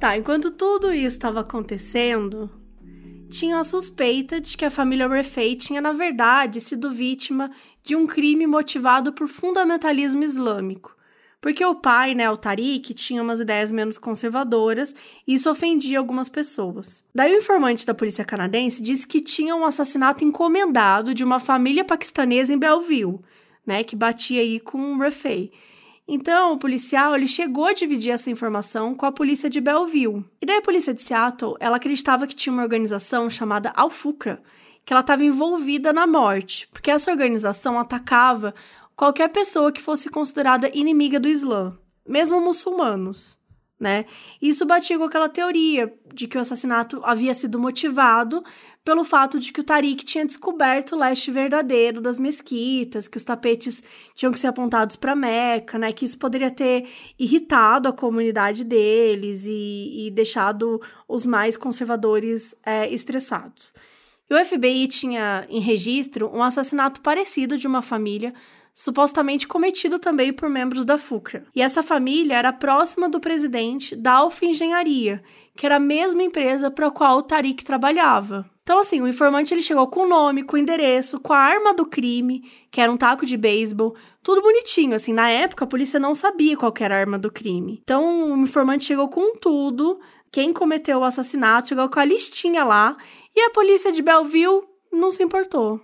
[0.00, 2.48] Tá, enquanto tudo isso estava acontecendo,
[3.28, 7.50] tinha a suspeita de que a família Refei tinha, na verdade, sido vítima
[7.84, 10.96] de um crime motivado por fundamentalismo islâmico.
[11.38, 14.94] Porque o pai, né, o Tariq, tinha umas ideias menos conservadoras
[15.26, 17.04] e isso ofendia algumas pessoas.
[17.14, 21.84] Daí o informante da polícia canadense disse que tinha um assassinato encomendado de uma família
[21.84, 23.20] paquistanesa em Belleville,
[23.66, 25.52] né, que batia aí com o Refei.
[26.12, 30.24] Então, o policial ele chegou a dividir essa informação com a polícia de Belleville.
[30.42, 34.42] E daí a polícia de Seattle, ela acreditava que tinha uma organização chamada Al-Fuqra,
[34.84, 38.52] que ela estava envolvida na morte, porque essa organização atacava
[38.96, 43.38] qualquer pessoa que fosse considerada inimiga do Islã, mesmo muçulmanos,
[43.78, 44.04] né?
[44.42, 48.42] Isso batia com aquela teoria de que o assassinato havia sido motivado
[48.84, 53.24] pelo fato de que o Tariq tinha descoberto o leste verdadeiro das mesquitas, que os
[53.24, 53.82] tapetes
[54.14, 55.92] tinham que ser apontados para Meca, né?
[55.92, 56.88] Que isso poderia ter
[57.18, 63.74] irritado a comunidade deles e, e deixado os mais conservadores é, estressados.
[64.30, 68.32] E o FBI tinha em registro um assassinato parecido de uma família,
[68.80, 71.44] supostamente cometido também por membros da FUCRA.
[71.54, 75.22] E essa família era próxima do presidente da Alfa Engenharia,
[75.54, 78.50] que era a mesma empresa para a qual o Tariq trabalhava.
[78.62, 81.74] Então, assim, o informante ele chegou com o nome, com o endereço, com a arma
[81.74, 84.94] do crime, que era um taco de beisebol, tudo bonitinho.
[84.94, 87.80] Assim, na época a polícia não sabia qual era a arma do crime.
[87.82, 90.00] Então, o informante chegou com tudo,
[90.32, 92.96] quem cometeu o assassinato, chegou com a listinha lá,
[93.36, 95.82] e a polícia de Belleville não se importou.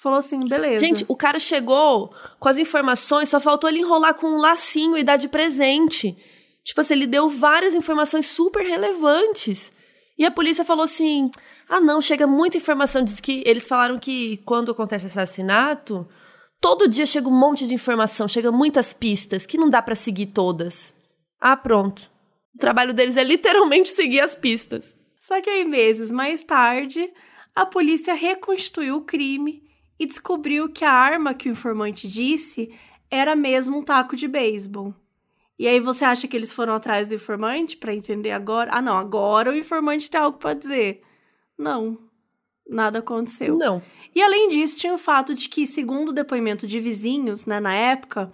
[0.00, 0.78] Falou assim, beleza.
[0.78, 5.02] Gente, o cara chegou com as informações, só faltou ele enrolar com um lacinho e
[5.02, 6.16] dar de presente.
[6.62, 9.72] Tipo assim, ele deu várias informações super relevantes.
[10.16, 11.28] E a polícia falou assim:
[11.68, 13.02] ah, não, chega muita informação.
[13.02, 16.06] Diz que eles falaram que quando acontece assassinato,
[16.60, 20.26] todo dia chega um monte de informação, chega muitas pistas, que não dá pra seguir
[20.26, 20.94] todas.
[21.40, 22.08] Ah, pronto.
[22.54, 24.96] O trabalho deles é literalmente seguir as pistas.
[25.20, 27.12] Só que aí, meses mais tarde,
[27.52, 29.66] a polícia reconstituiu o crime
[29.98, 32.72] e descobriu que a arma que o informante disse
[33.10, 34.94] era mesmo um taco de beisebol.
[35.58, 38.70] E aí você acha que eles foram atrás do informante para entender agora?
[38.72, 41.02] Ah, não, agora o informante tem algo para dizer.
[41.58, 41.98] Não,
[42.68, 43.56] nada aconteceu.
[43.56, 43.82] Não.
[44.14, 47.74] E além disso, tinha o fato de que, segundo o depoimento de vizinhos, né, na
[47.74, 48.30] época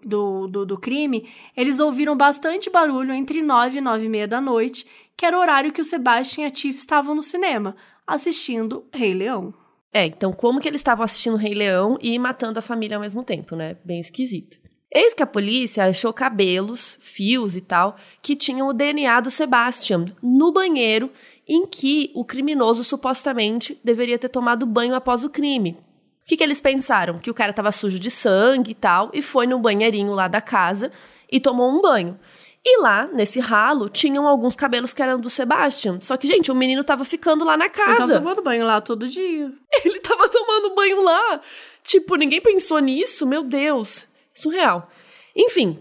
[0.00, 4.40] do, do, do crime, eles ouviram bastante barulho entre nove e nove e meia da
[4.40, 7.74] noite, que era o horário que o Sebastian e a Tiff estavam no cinema,
[8.06, 9.52] assistindo Rei Leão.
[9.92, 13.24] É, então como que eles estavam assistindo Rei Leão e matando a família ao mesmo
[13.24, 13.76] tempo, né?
[13.84, 14.58] Bem esquisito.
[14.92, 20.06] Eis que a polícia achou cabelos, fios e tal, que tinham o DNA do Sebastian
[20.22, 21.10] no banheiro
[21.46, 25.78] em que o criminoso supostamente deveria ter tomado banho após o crime.
[26.22, 27.18] O que, que eles pensaram?
[27.18, 30.42] Que o cara estava sujo de sangue e tal, e foi no banheirinho lá da
[30.42, 30.92] casa
[31.30, 32.18] e tomou um banho.
[32.64, 35.98] E lá, nesse ralo, tinham alguns cabelos que eram do Sebastian.
[36.00, 38.14] Só que, gente, o menino tava ficando lá na Ele tava casa.
[38.14, 39.50] tomando banho lá todo dia.
[39.84, 41.40] Ele tava tomando banho lá.
[41.82, 43.26] Tipo, ninguém pensou nisso?
[43.26, 44.08] Meu Deus.
[44.34, 44.90] Surreal.
[45.34, 45.78] Enfim.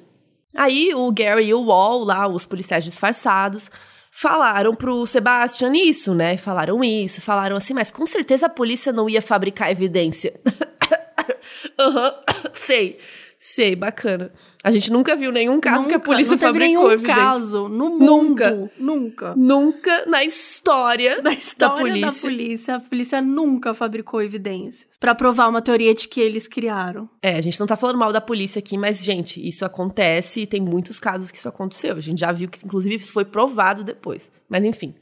[0.56, 3.70] Aí o Gary e o Wall, lá, os policiais disfarçados,
[4.10, 6.38] falaram pro Sebastian isso, né?
[6.38, 10.40] Falaram isso, falaram assim, mas com certeza a polícia não ia fabricar evidência.
[11.80, 13.00] Aham, uhum, sei.
[13.50, 14.30] Sei, bacana.
[14.62, 17.16] A gente nunca viu nenhum caso nunca, que a polícia não teve fabricou nenhum evidência.
[17.16, 18.06] caso no mundo.
[18.06, 18.72] Nunca.
[18.78, 19.36] Nunca.
[19.38, 22.12] Nunca na história, Da história da polícia.
[22.12, 27.10] da polícia, a polícia nunca fabricou evidências pra provar uma teoria de que eles criaram.
[27.22, 30.46] É, a gente não tá falando mal da polícia aqui, mas, gente, isso acontece e
[30.46, 31.96] tem muitos casos que isso aconteceu.
[31.96, 34.30] A gente já viu que, inclusive, isso foi provado depois.
[34.50, 34.94] Mas, enfim.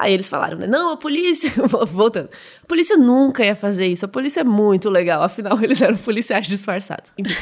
[0.00, 0.66] Aí eles falaram, né?
[0.66, 1.52] Não, a polícia.
[1.92, 2.30] Voltando.
[2.62, 4.06] A polícia nunca ia fazer isso.
[4.06, 5.22] A polícia é muito legal.
[5.22, 7.12] Afinal, eles eram policiais disfarçados.
[7.18, 7.34] Enfim.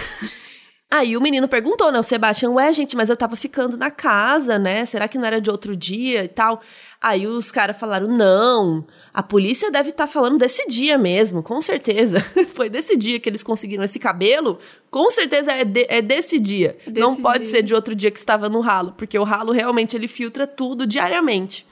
[0.90, 1.98] Aí o menino perguntou, né?
[2.00, 4.84] O Sebastião, ué, gente, mas eu tava ficando na casa, né?
[4.86, 6.60] Será que não era de outro dia e tal?
[7.00, 12.18] Aí os caras falaram, não, a polícia deve estar falando desse dia mesmo, com certeza.
[12.54, 14.58] Foi desse dia que eles conseguiram esse cabelo,
[14.90, 16.76] com certeza é, de- é desse dia.
[16.86, 17.50] Desse não pode dia.
[17.50, 20.86] ser de outro dia que estava no ralo, porque o ralo realmente ele filtra tudo
[20.86, 21.64] diariamente.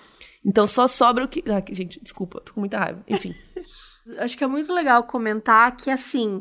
[0.47, 1.43] Então só sobra o que.
[1.51, 3.03] Ah, gente, desculpa, tô com muita raiva.
[3.09, 3.35] Enfim.
[4.19, 6.41] Acho que é muito legal comentar que, assim,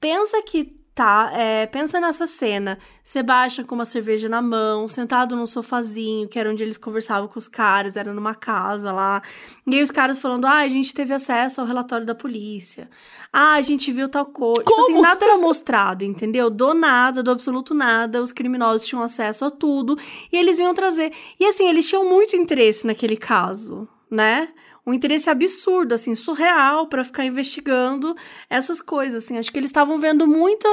[0.00, 5.46] pensa que tá, é, pensa nessa cena, Sebastian com uma cerveja na mão, sentado num
[5.46, 9.20] sofazinho, que era onde eles conversavam com os caras, era numa casa lá,
[9.66, 12.88] e aí os caras falando, ah, a gente teve acesso ao relatório da polícia,
[13.32, 16.48] ah, a gente viu tal coisa, tipo assim, nada era mostrado, entendeu?
[16.48, 19.98] Do nada, do absoluto nada, os criminosos tinham acesso a tudo,
[20.32, 24.48] e eles vinham trazer, e assim, eles tinham muito interesse naquele caso, né?
[24.86, 28.14] Um interesse absurdo, assim, surreal pra ficar investigando
[28.50, 29.38] essas coisas, assim.
[29.38, 30.68] Acho que eles estavam vendo muita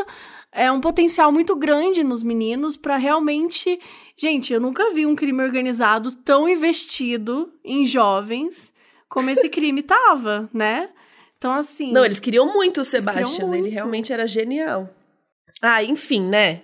[0.51, 3.79] é um potencial muito grande nos meninos pra realmente,
[4.17, 8.73] gente, eu nunca vi um crime organizado tão investido em jovens
[9.07, 10.89] como esse crime tava, né?
[11.37, 12.85] Então assim, Não, eles queriam muito o
[13.47, 13.57] né?
[13.57, 13.73] ele muito.
[13.73, 14.89] realmente era genial.
[15.61, 16.63] Ah, enfim, né?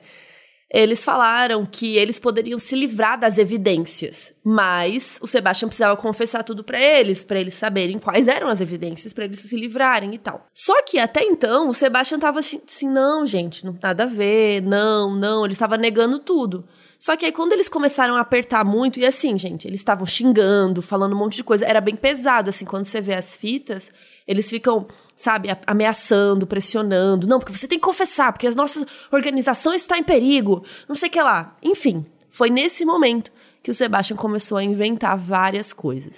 [0.70, 6.62] Eles falaram que eles poderiam se livrar das evidências, mas o Sebastian precisava confessar tudo
[6.62, 10.46] pra eles, pra eles saberem quais eram as evidências, pra eles se livrarem e tal.
[10.54, 14.62] Só que até então o Sebastian tava assim, assim, não, gente, não nada a ver,
[14.62, 16.68] não, não, ele estava negando tudo.
[17.00, 20.82] Só que aí quando eles começaram a apertar muito, e assim, gente, eles estavam xingando,
[20.82, 23.92] falando um monte de coisa, era bem pesado, assim, quando você vê as fitas,
[24.28, 27.28] eles ficam, sabe, ameaçando, pressionando.
[27.28, 30.64] Não, porque você tem que confessar, porque a nossa organização está em perigo.
[30.88, 31.58] Não sei o que lá.
[31.62, 33.32] Enfim, foi nesse momento
[33.64, 36.18] que o Sebastian começou a inventar várias coisas.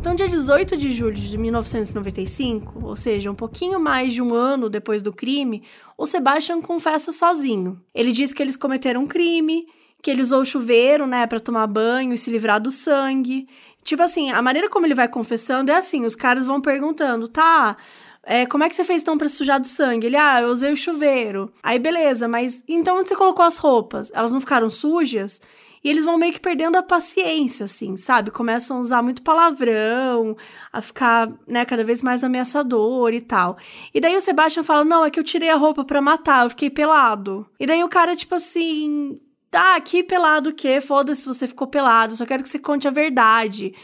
[0.00, 4.68] Então, dia 18 de julho de 1995, ou seja, um pouquinho mais de um ano
[4.68, 5.62] depois do crime,
[5.96, 7.80] o Sebastian confessa sozinho.
[7.94, 9.66] Ele diz que eles cometeram um crime,
[10.02, 13.48] que ele usou o chuveiro, né, pra tomar banho e se livrar do sangue.
[13.88, 17.74] Tipo assim, a maneira como ele vai confessando é assim: os caras vão perguntando, tá.
[18.22, 20.06] é, como é que você fez então pra sujar do sangue?
[20.06, 21.50] Ele, ah, eu usei o chuveiro.
[21.62, 24.10] Aí, beleza, mas então onde você colocou as roupas?
[24.14, 25.40] Elas não ficaram sujas?
[25.82, 28.30] E eles vão meio que perdendo a paciência, assim, sabe?
[28.30, 30.36] Começam a usar muito palavrão,
[30.70, 33.56] a ficar, né, cada vez mais ameaçador e tal.
[33.94, 36.50] E daí o Sebastian fala: Não, é que eu tirei a roupa pra matar, eu
[36.50, 37.46] fiquei pelado.
[37.58, 39.18] E daí o cara, tipo assim.
[39.50, 40.80] Tá, que pelado o quê?
[40.80, 43.74] Foda-se se você ficou pelado, só quero que você conte a verdade.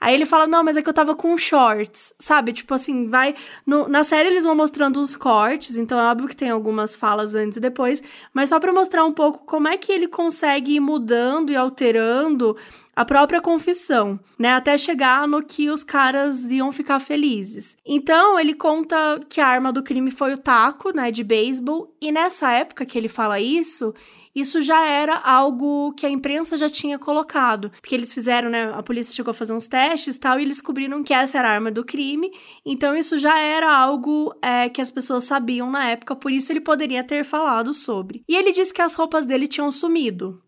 [0.00, 2.52] Aí ele fala, não, mas é que eu tava com shorts, sabe?
[2.52, 3.36] Tipo assim, vai.
[3.64, 7.36] no- na série eles vão mostrando uns cortes, então é óbvio que tem algumas falas
[7.36, 8.02] antes e depois,
[8.34, 12.56] mas só pra mostrar um pouco como é que ele consegue ir mudando e alterando
[12.96, 14.52] a própria confissão, né?
[14.54, 17.76] Até chegar no que os caras iam ficar felizes.
[17.86, 22.10] Então ele conta que a arma do crime foi o taco, né, de beisebol, e
[22.10, 23.94] nessa época que ele fala isso,
[24.34, 27.70] isso já era algo que a imprensa já tinha colocado.
[27.80, 28.72] Porque eles fizeram, né?
[28.72, 31.52] A polícia chegou a fazer uns testes tal, e eles descobriram que essa era a
[31.52, 32.30] arma do crime.
[32.64, 36.60] Então, isso já era algo é, que as pessoas sabiam na época, por isso ele
[36.60, 38.24] poderia ter falado sobre.
[38.28, 40.42] E ele disse que as roupas dele tinham sumido.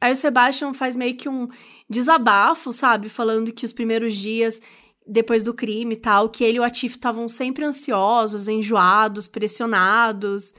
[0.00, 1.48] Aí o Sebastian faz meio que um
[1.88, 3.08] desabafo, sabe?
[3.08, 4.60] Falando que os primeiros dias
[5.06, 10.54] depois do crime e tal, que ele e o Atif estavam sempre ansiosos, enjoados, pressionados.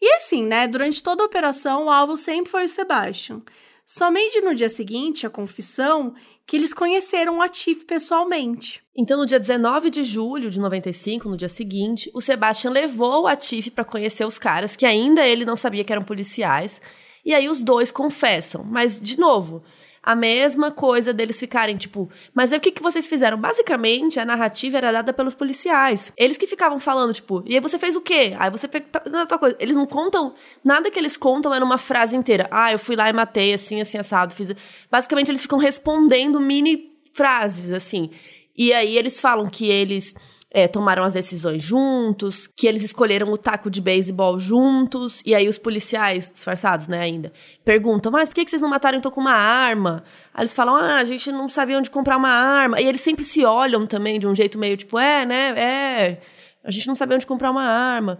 [0.00, 3.42] E assim, né, durante toda a operação, o alvo sempre foi o Sebastian.
[3.84, 6.14] Somente no dia seguinte, a confissão,
[6.46, 8.82] que eles conheceram o Atif pessoalmente.
[8.96, 13.26] Então, no dia 19 de julho de 95, no dia seguinte, o Sebastian levou o
[13.26, 16.80] Atif para conhecer os caras, que ainda ele não sabia que eram policiais.
[17.24, 18.64] E aí os dois confessam.
[18.64, 19.62] Mas, de novo,
[20.02, 23.36] a mesma coisa deles ficarem, tipo, mas aí o que, que vocês fizeram?
[23.36, 26.10] Basicamente, a narrativa era dada pelos policiais.
[26.16, 28.34] Eles que ficavam falando, tipo, e aí você fez o quê?
[28.38, 29.56] Aí você fez tá- tua coisa.
[29.60, 30.34] Eles não contam,
[30.64, 32.48] nada que eles contam é numa frase inteira.
[32.50, 34.54] Ah, eu fui lá e matei, assim, assim, assado, fiz.
[34.90, 38.10] Basicamente, eles ficam respondendo mini frases, assim.
[38.56, 40.14] E aí eles falam que eles
[40.52, 45.48] é, tomaram as decisões juntos, que eles escolheram o taco de beisebol juntos, e aí
[45.48, 47.32] os policiais, disfarçados, né, ainda,
[47.64, 50.02] perguntam, mas por que vocês não mataram então com uma arma?
[50.34, 53.24] Aí eles falam, ah, a gente não sabia onde comprar uma arma, e eles sempre
[53.24, 56.20] se olham também de um jeito meio tipo, é, né, é,
[56.64, 58.18] a gente não sabia onde comprar uma arma.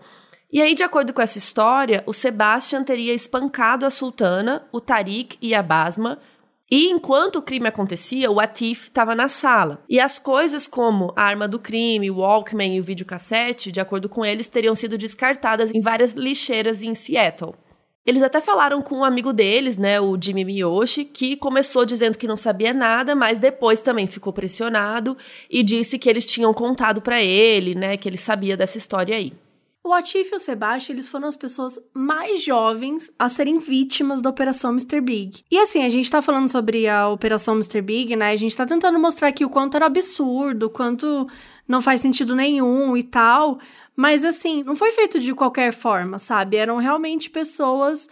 [0.53, 5.37] E aí, de acordo com essa história, o Sebastian teria espancado a sultana, o Tariq
[5.41, 6.19] e a Basma,
[6.71, 9.83] e enquanto o crime acontecia, o Atif estava na sala.
[9.89, 14.09] E as coisas como a arma do crime, o Walkman e o videocassete, de acordo
[14.09, 17.55] com eles, teriam sido descartadas em várias lixeiras em Seattle.
[18.07, 22.27] Eles até falaram com um amigo deles, né, o Jimmy Miyoshi, que começou dizendo que
[22.27, 25.17] não sabia nada, mas depois também ficou pressionado
[25.51, 29.33] e disse que eles tinham contado para ele, né, que ele sabia dessa história aí.
[29.83, 34.29] O Atif e o Sebastian, eles foram as pessoas mais jovens a serem vítimas da
[34.29, 35.01] Operação Mr.
[35.01, 35.43] Big.
[35.51, 37.81] E assim, a gente tá falando sobre a Operação Mr.
[37.81, 38.31] Big, né?
[38.31, 41.27] A gente tá tentando mostrar aqui o quanto era absurdo, o quanto
[41.67, 43.59] não faz sentido nenhum e tal.
[43.97, 46.59] Mas assim, não foi feito de qualquer forma, sabe?
[46.59, 48.07] Eram realmente pessoas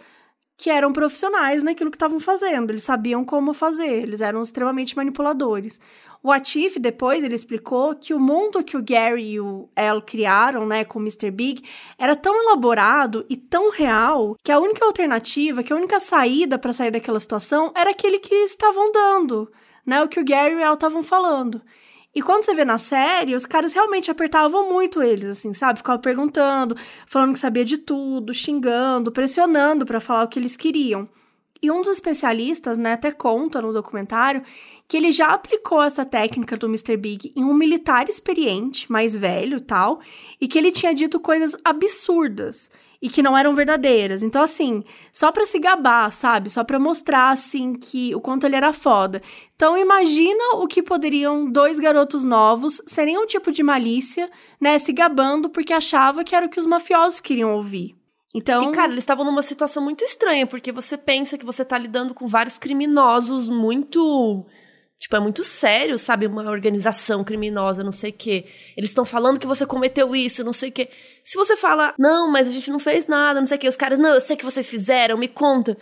[0.57, 2.71] que eram profissionais naquilo que estavam fazendo.
[2.71, 5.79] Eles sabiam como fazer, eles eram extremamente manipuladores.
[6.21, 10.65] O Atif, depois, ele explicou que o mundo que o Gary e o El criaram,
[10.65, 11.31] né, com o Mr.
[11.31, 11.63] Big,
[11.97, 16.73] era tão elaborado e tão real que a única alternativa, que a única saída para
[16.73, 19.49] sair daquela situação era aquele que eles estavam dando,
[19.85, 21.61] né, o que o Gary e o El estavam falando.
[22.13, 25.77] E quando você vê na série, os caras realmente apertavam muito eles, assim, sabe?
[25.77, 26.75] Ficavam perguntando,
[27.07, 31.07] falando que sabia de tudo, xingando, pressionando para falar o que eles queriam.
[31.61, 34.43] E um dos especialistas, né, até conta no documentário
[34.89, 36.97] que ele já aplicou essa técnica do Mr.
[36.97, 39.99] Big em um militar experiente, mais velho tal,
[40.41, 44.23] e que ele tinha dito coisas absurdas e que não eram verdadeiras.
[44.23, 44.83] Então, assim,
[45.13, 46.49] só para se gabar, sabe?
[46.49, 49.21] Só para mostrar, assim, que o quanto ele era foda.
[49.55, 54.27] Então, imagina o que poderiam dois garotos novos, sem nenhum tipo de malícia,
[54.59, 54.79] né?
[54.79, 57.95] Se gabando porque achava que era o que os mafiosos queriam ouvir.
[58.33, 58.63] Então...
[58.63, 62.15] E, cara, eles estavam numa situação muito estranha, porque você pensa que você tá lidando
[62.15, 64.47] com vários criminosos muito
[64.99, 66.27] Tipo, é muito sério, sabe?
[66.27, 68.45] Uma organização criminosa, não sei o quê.
[68.75, 70.89] Eles estão falando que você cometeu isso, não sei o quê.
[71.23, 73.69] Se você fala, não, mas a gente não fez nada, não sei o quê.
[73.69, 75.77] Os caras, não, eu sei que vocês fizeram, me conta.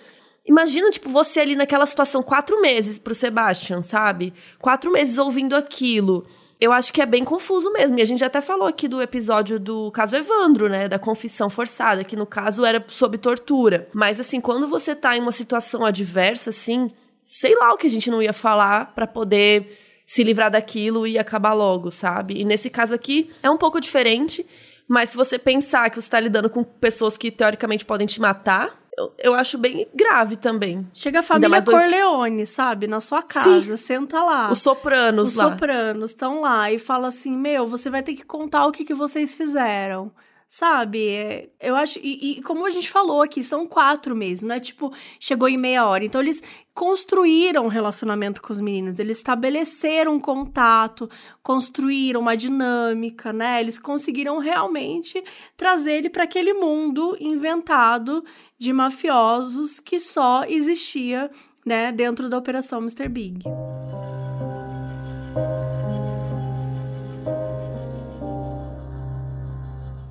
[0.46, 4.34] Imagina, tipo, você ali naquela situação, quatro meses pro Sebastian, sabe?
[4.60, 6.28] Quatro meses ouvindo aquilo.
[6.62, 7.98] Eu acho que é bem confuso mesmo.
[7.98, 10.88] E a gente até falou aqui do episódio do caso Evandro, né?
[10.88, 13.90] Da confissão forçada, que no caso era sob tortura.
[13.94, 16.92] Mas, assim, quando você tá em uma situação adversa, assim
[17.28, 21.20] sei lá o que a gente não ia falar para poder se livrar daquilo e
[21.20, 22.40] acabar logo, sabe?
[22.40, 24.46] E nesse caso aqui é um pouco diferente,
[24.88, 28.82] mas se você pensar que você tá lidando com pessoas que teoricamente podem te matar,
[28.98, 30.88] eu, eu acho bem grave também.
[30.94, 31.82] Chega a família dois...
[31.82, 32.88] Corleone, sabe?
[32.88, 33.78] Na sua casa, Sim.
[33.78, 34.50] senta lá.
[34.50, 35.48] Os sopranos Os lá.
[35.48, 38.86] Os sopranos estão lá e fala assim: Meu, você vai ter que contar o que,
[38.86, 40.14] que vocês fizeram
[40.48, 41.10] sabe?
[41.10, 42.00] É, eu acho.
[42.00, 45.58] E, e, como a gente falou aqui, são quatro meses, não é tipo, chegou em
[45.58, 46.06] meia hora.
[46.06, 46.42] Então, eles
[46.78, 51.10] construíram um relacionamento com os meninos, eles estabeleceram um contato,
[51.42, 53.60] construíram uma dinâmica, né?
[53.60, 55.24] Eles conseguiram realmente
[55.58, 58.24] trazer ele para aquele mundo inventado
[58.60, 61.32] de mafiosos que só existia,
[61.66, 63.10] né, dentro da Operação Mr.
[63.10, 63.44] Big.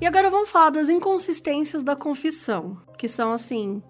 [0.01, 3.81] E agora vamos falar das inconsistências da confissão, que são assim,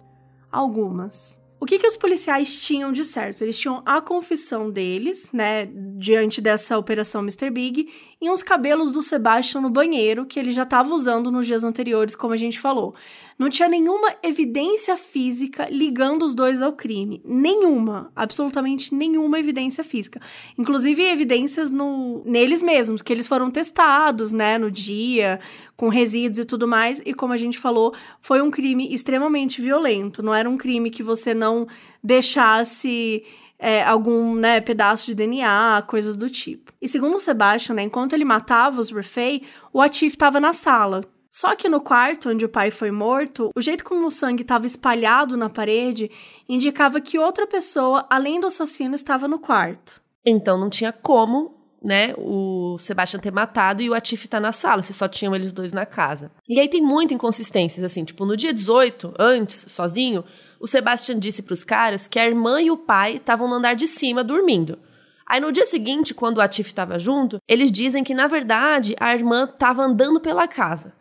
[0.48, 1.38] algumas.
[1.60, 3.42] O que, que os policiais tinham de certo?
[3.42, 7.50] Eles tinham a confissão deles, né, diante dessa operação Mr.
[7.50, 11.64] Big, e uns cabelos do Sebastian no banheiro que ele já estava usando nos dias
[11.64, 12.94] anteriores, como a gente falou.
[13.38, 17.22] Não tinha nenhuma evidência física ligando os dois ao crime.
[17.24, 18.10] Nenhuma.
[18.16, 20.20] Absolutamente nenhuma evidência física.
[20.58, 25.38] Inclusive evidências no, neles mesmos, que eles foram testados, né, no dia,
[25.76, 27.00] com resíduos e tudo mais.
[27.06, 30.20] E como a gente falou, foi um crime extremamente violento.
[30.20, 31.68] Não era um crime que você não
[32.02, 33.22] deixasse
[33.56, 36.72] é, algum né, pedaço de DNA, coisas do tipo.
[36.82, 41.04] E segundo o Sebastian, né, enquanto ele matava os Refei, o Atif estava na sala.
[41.30, 44.66] Só que no quarto onde o pai foi morto, o jeito como o sangue estava
[44.66, 46.10] espalhado na parede
[46.48, 50.00] indicava que outra pessoa, além do assassino, estava no quarto.
[50.24, 54.52] Então não tinha como, né, o Sebastian ter matado e o Atif estar tá na
[54.52, 56.30] sala, se só tinham eles dois na casa.
[56.48, 60.24] E aí tem muitas inconsistências, assim, tipo, no dia 18, antes, sozinho,
[60.58, 63.74] o Sebastian disse para os caras que a irmã e o pai estavam no andar
[63.74, 64.78] de cima dormindo.
[65.26, 69.14] Aí no dia seguinte, quando o Atif estava junto, eles dizem que na verdade a
[69.14, 70.94] irmã estava andando pela casa.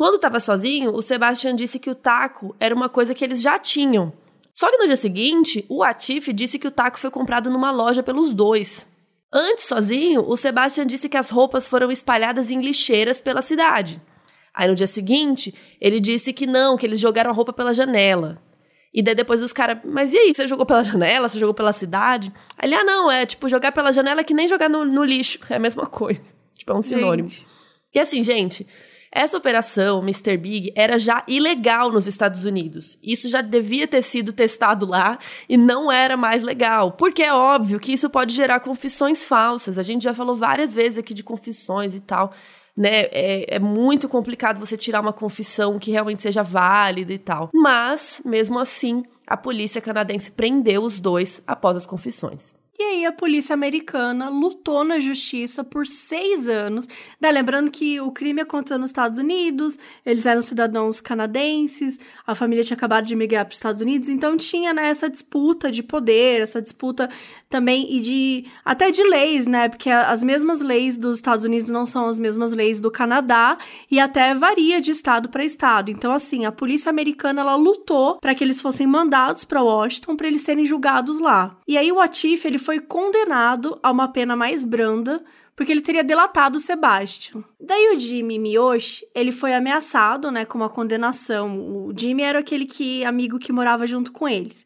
[0.00, 3.58] Quando estava sozinho, o Sebastian disse que o taco era uma coisa que eles já
[3.58, 4.10] tinham.
[4.50, 8.02] Só que no dia seguinte, o Atif disse que o taco foi comprado numa loja
[8.02, 8.88] pelos dois.
[9.30, 14.00] Antes, sozinho, o Sebastian disse que as roupas foram espalhadas em lixeiras pela cidade.
[14.54, 18.42] Aí no dia seguinte, ele disse que não, que eles jogaram a roupa pela janela.
[18.94, 21.28] E daí depois os caras, mas e aí, você jogou pela janela?
[21.28, 22.32] Você jogou pela cidade?
[22.56, 25.04] Aí ele, ah, não, é tipo, jogar pela janela é que nem jogar no, no
[25.04, 25.38] lixo.
[25.50, 26.22] É a mesma coisa.
[26.56, 27.28] Tipo, é um sinônimo.
[27.28, 27.46] Gente.
[27.94, 28.66] E assim, gente,
[29.12, 30.36] essa operação, Mr.
[30.36, 32.96] Big, era já ilegal nos Estados Unidos.
[33.02, 36.92] Isso já devia ter sido testado lá e não era mais legal.
[36.92, 39.78] Porque é óbvio que isso pode gerar confissões falsas.
[39.78, 42.32] A gente já falou várias vezes aqui de confissões e tal.
[42.76, 43.06] Né?
[43.10, 47.50] É, é muito complicado você tirar uma confissão que realmente seja válida e tal.
[47.52, 52.54] Mas, mesmo assim, a polícia canadense prendeu os dois após as confissões.
[52.80, 56.88] E aí a polícia americana lutou na justiça por seis anos.
[57.20, 57.30] Né?
[57.30, 62.78] Lembrando que o crime aconteceu nos Estados Unidos, eles eram cidadãos canadenses, a família tinha
[62.78, 66.62] acabado de migrar para os Estados Unidos, então tinha né, essa disputa de poder, essa
[66.62, 67.10] disputa
[67.50, 69.68] também e de até de leis, né?
[69.68, 73.58] Porque as mesmas leis dos Estados Unidos não são as mesmas leis do Canadá
[73.90, 75.90] e até varia de estado para estado.
[75.90, 80.28] Então assim, a polícia americana ela lutou para que eles fossem mandados para Washington para
[80.28, 81.58] eles serem julgados lá.
[81.68, 85.24] E aí o Atif ele foi condenado a uma pena mais branda
[85.56, 87.44] porque ele teria delatado o Sebastian.
[87.60, 91.58] Daí o Jimmy Miyoshi, ele foi ameaçado, né, com uma condenação.
[91.58, 94.64] O Jimmy era aquele que amigo que morava junto com eles.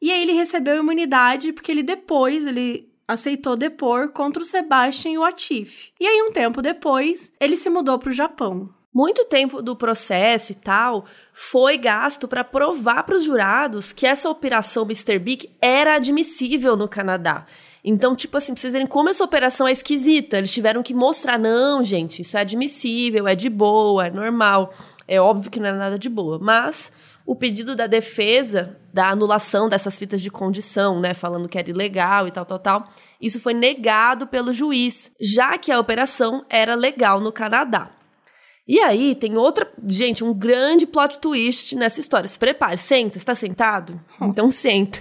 [0.00, 5.18] E aí ele recebeu imunidade porque ele depois, ele aceitou depor contra o Sebastian e
[5.18, 5.92] o Atif.
[6.00, 8.68] E aí um tempo depois, ele se mudou para o Japão.
[8.94, 14.28] Muito tempo do processo e tal foi gasto para provar para os jurados que essa
[14.28, 15.18] operação Mr.
[15.18, 17.46] Big era admissível no Canadá.
[17.82, 20.36] Então, tipo assim, pra vocês verem como essa operação é esquisita.
[20.36, 24.74] Eles tiveram que mostrar, não, gente, isso é admissível, é de boa, é normal.
[25.08, 26.38] É óbvio que não é nada de boa.
[26.38, 26.92] Mas
[27.24, 32.28] o pedido da defesa da anulação dessas fitas de condição, né, falando que era ilegal
[32.28, 32.88] e tal, tal, tal,
[33.20, 37.90] isso foi negado pelo juiz, já que a operação era legal no Canadá.
[38.66, 42.28] E aí tem outra, gente, um grande plot twist nessa história.
[42.28, 44.00] Se prepare, senta, está sentado?
[44.20, 44.30] Nossa.
[44.30, 45.00] Então senta.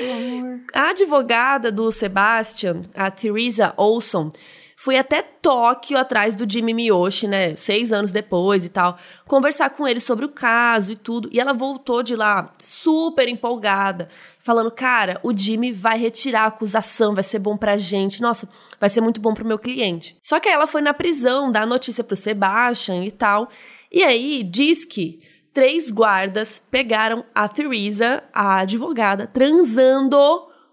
[0.00, 0.60] Amor.
[0.74, 4.30] A advogada do Sebastian, a Theresa Olson,
[4.76, 7.54] foi até Tóquio atrás do Jimmy Miyoshi, né?
[7.54, 11.28] Seis anos depois e tal, conversar com ele sobre o caso e tudo.
[11.32, 14.08] E ela voltou de lá super empolgada,
[14.44, 18.22] falando: Cara, o Jimmy vai retirar a acusação, vai ser bom pra gente.
[18.22, 20.16] Nossa, vai ser muito bom pro meu cliente.
[20.22, 23.48] Só que aí ela foi na prisão dar a notícia pro Sebastian e tal.
[23.90, 25.18] E aí diz que
[25.52, 30.18] três guardas pegaram a Theresa, a advogada, transando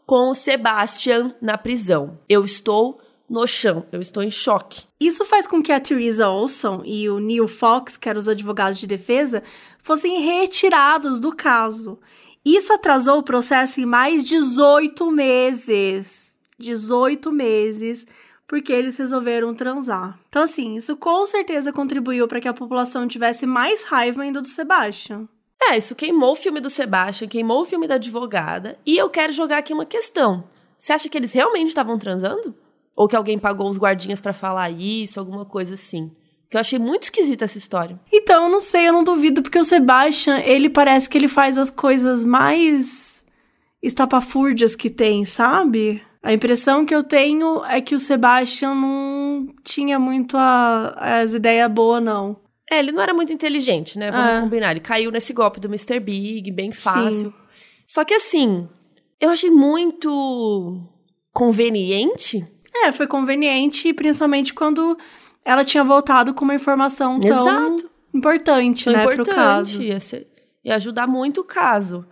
[0.05, 2.19] com o Sebastian na prisão.
[2.27, 2.99] Eu estou
[3.29, 4.83] no chão, eu estou em choque.
[4.99, 8.77] Isso faz com que a Theresa Olson e o Neil Fox, que eram os advogados
[8.77, 9.41] de defesa,
[9.81, 11.97] fossem retirados do caso.
[12.43, 16.33] Isso atrasou o processo em mais 18 meses.
[16.57, 18.05] 18 meses,
[18.47, 20.19] porque eles resolveram transar.
[20.29, 24.47] Então, assim, isso com certeza contribuiu para que a população tivesse mais raiva ainda do
[24.47, 25.27] Sebastian.
[25.61, 28.79] É, isso queimou o filme do Sebastian, queimou o filme da advogada.
[28.85, 30.43] E eu quero jogar aqui uma questão.
[30.77, 32.55] Você acha que eles realmente estavam transando?
[32.95, 36.11] Ou que alguém pagou os guardinhas para falar isso, alguma coisa assim?
[36.51, 37.97] Que eu achei muito esquisita essa história.
[38.11, 41.57] Então, eu não sei, eu não duvido, porque o Sebastian, ele parece que ele faz
[41.57, 43.23] as coisas mais
[43.81, 46.01] estapafúrdias que tem, sabe?
[46.21, 51.71] A impressão que eu tenho é que o Sebastian não tinha muito a- as ideias
[51.71, 52.35] boas, não.
[52.69, 54.11] É, ele não era muito inteligente, né?
[54.11, 54.41] Vamos É.
[54.41, 54.71] combinar.
[54.71, 55.99] Ele caiu nesse golpe do Mr.
[55.99, 57.33] Big, bem fácil.
[57.87, 58.67] Só que assim,
[59.19, 60.79] eu achei muito
[61.33, 62.45] conveniente.
[62.73, 64.97] É, foi conveniente, principalmente quando
[65.45, 67.89] ela tinha voltado com uma informação tão Exato.
[68.13, 69.35] importante, Foi né, pro importante.
[69.35, 69.81] caso.
[69.83, 70.27] Ia, ser-
[70.63, 72.05] ia ajudar muito o caso.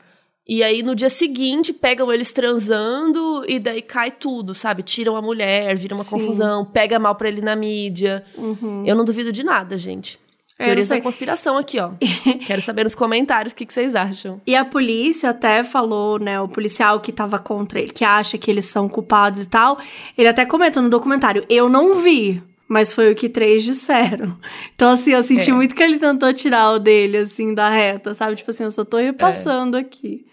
[0.47, 4.81] E aí, no dia seguinte, pegam eles transando e daí cai tudo, sabe?
[4.81, 6.09] Tiram a mulher, vira uma Sim.
[6.09, 8.23] confusão, pega mal pra ele na mídia.
[8.35, 8.83] Uhum.
[8.85, 10.17] Eu não duvido de nada, gente.
[10.57, 11.91] É, Teorias da conspiração aqui, ó.
[12.47, 14.41] Quero saber nos comentários o que, que vocês acham.
[14.45, 18.49] E a polícia até falou, né, o policial que tava contra ele, que acha que
[18.51, 19.77] eles são culpados e tal,
[20.17, 24.37] ele até comenta no documentário, eu não vi, mas foi o que três disseram.
[24.75, 25.53] Então, assim, eu senti É.
[25.53, 28.37] muito que ele tentou tirar o dele, assim, da reta, sabe?
[28.37, 30.25] Tipo assim, eu só tô repassando aqui.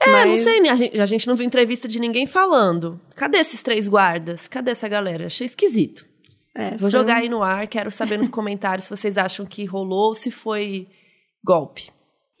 [0.00, 0.70] É, não sei, né?
[0.70, 3.00] a gente, a gente não viu entrevista de ninguém falando.
[3.14, 4.48] Cadê esses três guardas?
[4.48, 5.26] Cadê essa galera?
[5.26, 6.04] Achei esquisito.
[6.54, 9.64] É, Vou foi jogar aí no ar, quero saber nos comentários se vocês acham que
[9.64, 10.88] rolou ou se foi
[11.44, 11.90] golpe.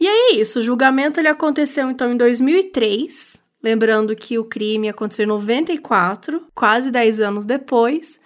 [0.00, 5.24] E é isso, o julgamento ele aconteceu então em 2003, lembrando que o crime aconteceu
[5.24, 8.20] em 94, quase 10 anos depois.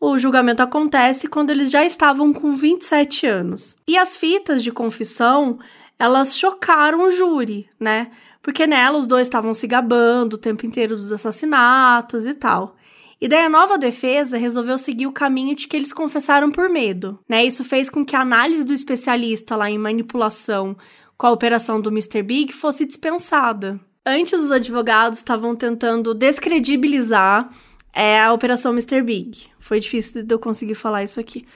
[0.00, 3.76] O julgamento acontece quando eles já estavam com 27 anos.
[3.88, 5.58] E as fitas de confissão,
[5.98, 8.10] elas chocaram o júri, né?
[8.42, 12.76] Porque nela os dois estavam se gabando o tempo inteiro dos assassinatos e tal.
[13.18, 17.18] E daí a nova defesa resolveu seguir o caminho de que eles confessaram por medo,
[17.26, 17.44] né?
[17.44, 20.76] Isso fez com que a análise do especialista lá em manipulação
[21.16, 22.22] com a operação do Mr.
[22.22, 23.80] Big fosse dispensada.
[24.04, 27.50] Antes, os advogados estavam tentando descredibilizar
[27.96, 29.00] é, a operação Mr.
[29.00, 29.46] Big.
[29.58, 31.46] Foi difícil de eu conseguir falar isso aqui.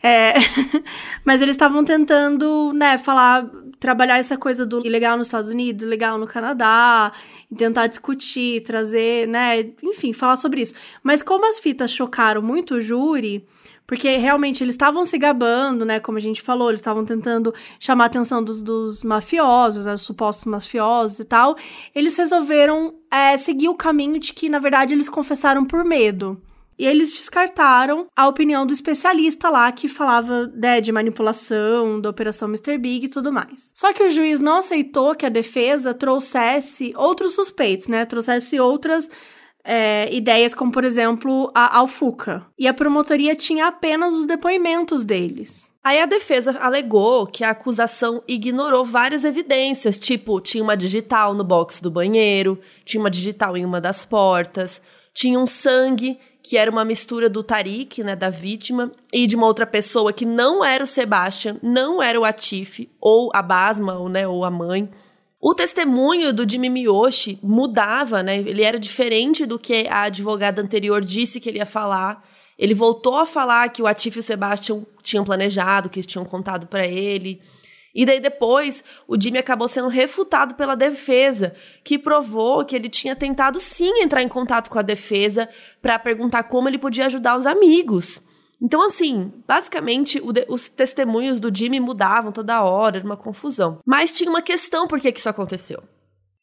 [0.00, 0.34] É,
[1.26, 6.16] mas eles estavam tentando, né, falar, trabalhar essa coisa do ilegal nos Estados Unidos, ilegal
[6.16, 7.12] no Canadá,
[7.56, 10.74] tentar discutir, trazer, né, enfim, falar sobre isso.
[11.02, 13.44] Mas como as fitas chocaram muito o júri,
[13.90, 15.98] porque realmente eles estavam se gabando, né?
[15.98, 20.02] Como a gente falou, eles estavam tentando chamar a atenção dos, dos mafiosos, né, os
[20.02, 21.56] supostos mafiosos e tal.
[21.92, 26.40] Eles resolveram é, seguir o caminho de que, na verdade, eles confessaram por medo.
[26.78, 32.46] E eles descartaram a opinião do especialista lá que falava né, de manipulação, da operação
[32.46, 32.78] Mr.
[32.78, 33.72] Big e tudo mais.
[33.74, 38.06] Só que o juiz não aceitou que a defesa trouxesse outros suspeitos, né?
[38.06, 39.10] Trouxesse outras
[39.64, 42.46] é, ideias como, por exemplo, a Alfuca.
[42.58, 45.70] E a promotoria tinha apenas os depoimentos deles.
[45.82, 51.42] Aí a defesa alegou que a acusação ignorou várias evidências, tipo, tinha uma digital no
[51.42, 54.82] box do banheiro, tinha uma digital em uma das portas,
[55.14, 59.46] tinha um sangue que era uma mistura do Tariq, né, da vítima, e de uma
[59.46, 64.08] outra pessoa que não era o Sebastian, não era o Atif, ou a Basma, ou,
[64.08, 64.88] né, ou a mãe.
[65.40, 68.36] O testemunho do Jimmy Miyoshi mudava, né?
[68.36, 72.22] Ele era diferente do que a advogada anterior disse que ele ia falar.
[72.58, 76.26] Ele voltou a falar que o Atif e o Sebastian tinham planejado, que eles tinham
[76.26, 77.40] contado para ele.
[77.94, 83.16] E daí depois, o Jimmy acabou sendo refutado pela defesa, que provou que ele tinha
[83.16, 85.48] tentado sim entrar em contato com a defesa
[85.80, 88.22] para perguntar como ele podia ajudar os amigos.
[88.62, 93.78] Então, assim, basicamente, os testemunhos do Jimmy mudavam toda hora, era uma confusão.
[93.86, 95.82] Mas tinha uma questão por que, que isso aconteceu.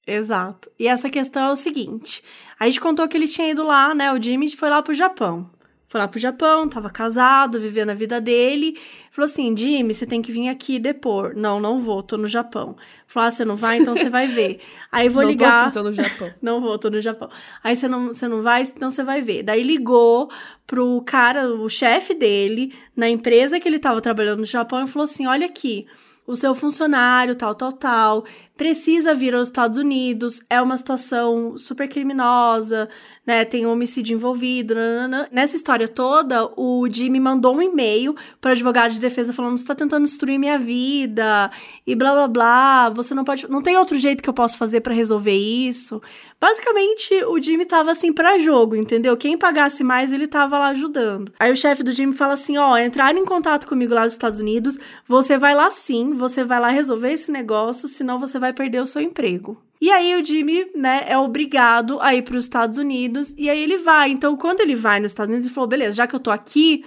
[0.05, 0.71] Exato.
[0.79, 2.23] E essa questão é o seguinte:
[2.59, 4.11] a gente contou que ele tinha ido lá, né?
[4.11, 5.49] O Jimmy foi lá pro Japão.
[5.87, 8.77] Foi lá pro Japão, tava casado, vivendo a vida dele.
[9.09, 11.33] Falou assim: Jimmy, você tem que vir aqui depor.
[11.33, 12.75] Não, não vou, tô no Japão.
[13.05, 14.59] Falou: ah, você não vai, então você vai ver.
[14.91, 15.71] Aí vou não ligar.
[15.71, 16.33] Tô, tô no Japão.
[16.41, 17.29] não vou, tô no Japão.
[17.63, 19.43] Aí você não, você não vai, então você vai ver.
[19.43, 20.29] Daí ligou
[20.65, 25.05] pro cara, o chefe dele, na empresa que ele tava trabalhando no Japão, e falou
[25.05, 25.87] assim: olha aqui
[26.27, 28.25] o seu funcionário, tal, tal, tal,
[28.57, 32.89] precisa vir aos Estados Unidos, é uma situação super criminosa,
[33.27, 33.43] né?
[33.43, 34.73] Tem um homicídio envolvido.
[34.73, 35.27] Nanana.
[35.31, 39.75] Nessa história toda, o Jimmy mandou um e-mail para advogado de defesa falando: você tá
[39.75, 41.51] tentando destruir minha vida
[41.85, 42.89] e blá blá blá.
[42.91, 43.49] Você não pode.
[43.49, 46.01] Não tem outro jeito que eu possa fazer para resolver isso.
[46.39, 49.17] Basicamente, o Jimmy tava assim para jogo, entendeu?
[49.17, 51.33] Quem pagasse mais, ele tava lá ajudando.
[51.37, 54.39] Aí o chefe do Jimmy fala assim: ó, entrar em contato comigo lá nos Estados
[54.39, 58.81] Unidos, você vai lá sim, você vai lá resolver esse negócio, senão você vai perder
[58.81, 59.61] o seu emprego.
[59.79, 63.61] E aí o Jimmy, né, é obrigado a ir para os Estados Unidos e aí
[63.61, 64.09] ele vai.
[64.09, 66.83] Então, quando ele vai nos Estados Unidos, ele falou: beleza, já que eu tô aqui.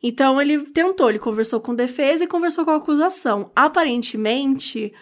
[0.00, 3.50] Então, ele tentou, ele conversou com defesa e conversou com a acusação.
[3.56, 4.92] Aparentemente,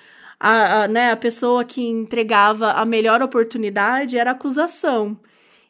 [0.41, 5.19] a, a, né, a pessoa que entregava a melhor oportunidade era a acusação.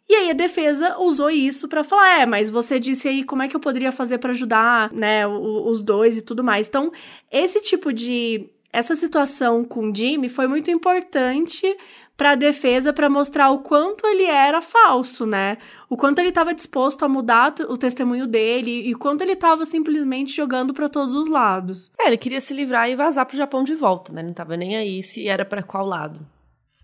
[0.09, 3.49] E aí a defesa usou isso para falar, é, mas você disse aí como é
[3.49, 6.69] que eu poderia fazer para ajudar, né, os dois e tudo mais.
[6.69, 6.93] Então,
[7.31, 11.75] esse tipo de essa situação com o Jimmy foi muito importante
[12.15, 15.57] para a defesa para mostrar o quanto ele era falso, né?
[15.89, 19.65] O quanto ele estava disposto a mudar o testemunho dele e o quanto ele estava
[19.65, 21.91] simplesmente jogando para todos os lados.
[21.99, 24.23] É, ele queria se livrar e vazar pro Japão de volta, né?
[24.23, 26.21] Não tava nem aí se era para qual lado.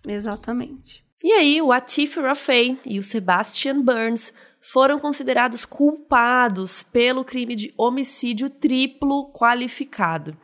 [0.07, 1.03] Exatamente.
[1.23, 7.71] E aí, o Atif Rafay e o Sebastian Burns foram considerados culpados pelo crime de
[7.77, 10.35] homicídio triplo qualificado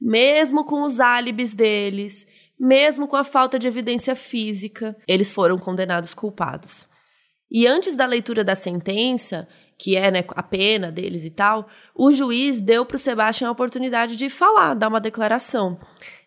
[0.00, 2.26] mesmo com os álibis deles,
[2.58, 6.88] mesmo com a falta de evidência física, eles foram condenados culpados.
[7.50, 12.10] E antes da leitura da sentença, que é né, a pena deles e tal, o
[12.10, 15.78] juiz deu para o Sebastian a oportunidade de falar, dar uma declaração.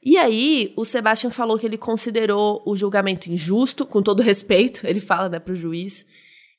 [0.02, 5.02] E aí, o Sebastian falou que ele considerou o julgamento injusto, com todo respeito, ele
[5.02, 6.06] fala né, para o juiz,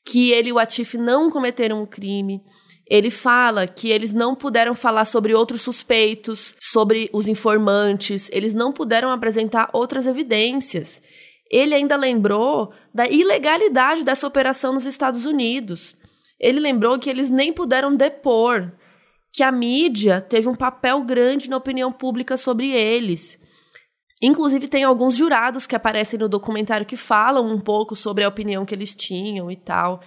[0.04, 2.42] que ele e o Atif não cometeram um crime,
[2.87, 8.73] ele fala que eles não puderam falar sobre outros suspeitos, sobre os informantes, eles não
[8.73, 11.03] puderam apresentar outras evidências.
[11.51, 15.97] Ele ainda lembrou da ilegalidade dessa operação nos Estados Unidos.
[16.41, 18.73] Ele lembrou que eles nem puderam depor,
[19.33, 23.39] que a mídia teve um papel grande na opinião pública sobre eles.
[24.20, 28.64] Inclusive, tem alguns jurados que aparecem no documentário que falam um pouco sobre a opinião
[28.64, 30.01] que eles tinham e tal.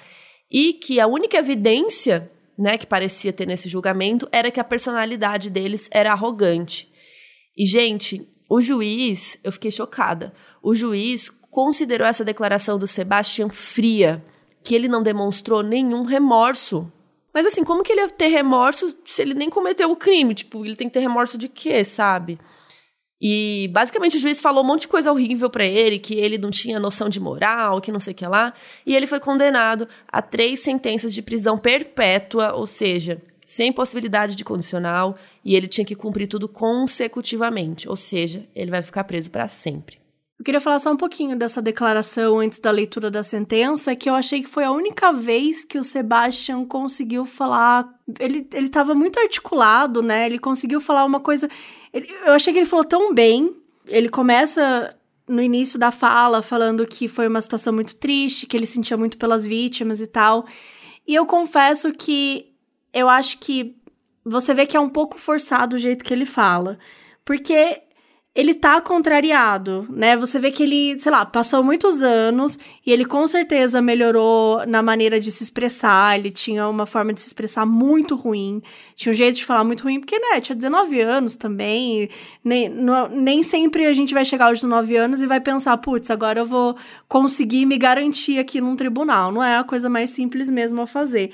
[0.49, 5.49] E que a única evidência né, que parecia ter nesse julgamento era que a personalidade
[5.49, 6.91] deles era arrogante.
[7.57, 10.33] E, gente, o juiz, eu fiquei chocada.
[10.61, 14.23] O juiz considerou essa declaração do Sebastian fria,
[14.63, 16.91] que ele não demonstrou nenhum remorso.
[17.33, 20.33] Mas assim, como que ele ia ter remorso se ele nem cometeu o crime?
[20.33, 22.39] Tipo, ele tem que ter remorso de quê, sabe?
[23.27, 26.51] E basicamente o juiz falou um monte de coisa horrível para ele, que ele não
[26.51, 28.53] tinha noção de moral, que não sei o que lá.
[28.85, 34.45] E ele foi condenado a três sentenças de prisão perpétua, ou seja, sem possibilidade de
[34.45, 39.47] condicional, e ele tinha que cumprir tudo consecutivamente, ou seja, ele vai ficar preso para
[39.47, 40.04] sempre.
[40.37, 44.13] Eu queria falar só um pouquinho dessa declaração antes da leitura da sentença, que eu
[44.13, 47.87] achei que foi a única vez que o Sebastian conseguiu falar.
[48.19, 50.25] Ele, ele tava muito articulado, né?
[50.25, 51.49] Ele conseguiu falar uma coisa.
[51.93, 53.55] Ele, eu achei que ele falou tão bem.
[53.87, 54.95] Ele começa
[55.27, 59.17] no início da fala falando que foi uma situação muito triste, que ele sentia muito
[59.17, 60.45] pelas vítimas e tal.
[61.07, 62.53] E eu confesso que
[62.93, 63.75] eu acho que
[64.23, 66.77] você vê que é um pouco forçado o jeito que ele fala.
[67.23, 67.81] Porque
[68.35, 70.17] ele tá contrariado, né?
[70.17, 74.81] Você vê que ele, sei lá, passou muitos anos e ele com certeza melhorou na
[74.83, 76.19] maneira de se expressar.
[76.19, 78.61] Ele tinha uma forma de se expressar muito ruim,
[78.93, 82.09] tinha um jeito de falar muito ruim, porque, né, tinha 19 anos também.
[82.43, 86.11] Nem, não, nem sempre a gente vai chegar aos 19 anos e vai pensar, putz,
[86.11, 86.75] agora eu vou
[87.07, 89.31] conseguir me garantir aqui num tribunal.
[89.31, 91.31] Não é a coisa mais simples mesmo a fazer.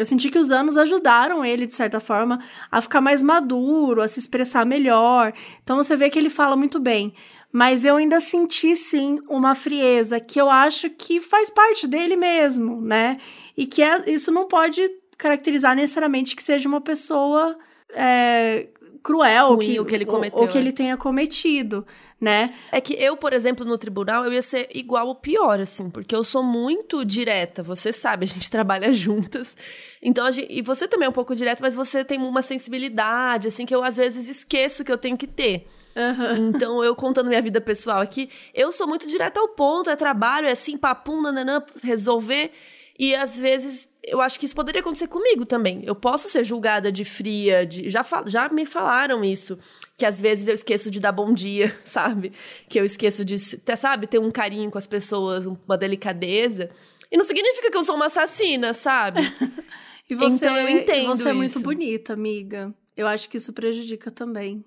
[0.00, 2.42] Eu senti que os anos ajudaram ele, de certa forma,
[2.72, 5.30] a ficar mais maduro, a se expressar melhor.
[5.62, 7.12] Então você vê que ele fala muito bem.
[7.52, 12.80] Mas eu ainda senti, sim, uma frieza que eu acho que faz parte dele mesmo,
[12.80, 13.18] né?
[13.54, 14.88] E que é, isso não pode
[15.18, 17.58] caracterizar necessariamente que seja uma pessoa
[17.92, 18.68] é,
[19.02, 21.86] cruel Ruim, que, o que ele cometeu, ou, ou que ele tenha cometido
[22.20, 22.52] né?
[22.70, 26.14] É que eu, por exemplo, no tribunal, eu ia ser igual ou pior, assim, porque
[26.14, 29.56] eu sou muito direta, você sabe, a gente trabalha juntas.
[30.02, 33.64] Então, gente, e você também é um pouco direta, mas você tem uma sensibilidade, assim,
[33.64, 35.66] que eu às vezes esqueço que eu tenho que ter.
[35.96, 36.50] Uhum.
[36.50, 40.46] Então, eu contando minha vida pessoal aqui, eu sou muito direta ao ponto, é trabalho,
[40.46, 42.52] é assim, papum, nananã, resolver.
[42.98, 45.82] E às vezes eu acho que isso poderia acontecer comigo também.
[45.86, 49.58] Eu posso ser julgada de fria, de já, já me falaram isso
[49.96, 52.32] que às vezes eu esqueço de dar bom dia, sabe?
[52.68, 56.70] Que eu esqueço de, sabe, ter um carinho com as pessoas, uma delicadeza.
[57.12, 59.20] E não significa que eu sou uma assassina, sabe?
[60.08, 61.08] e você, então eu entendo.
[61.08, 61.28] Você isso.
[61.28, 62.74] é muito bonita, amiga.
[62.96, 64.64] Eu acho que isso prejudica também.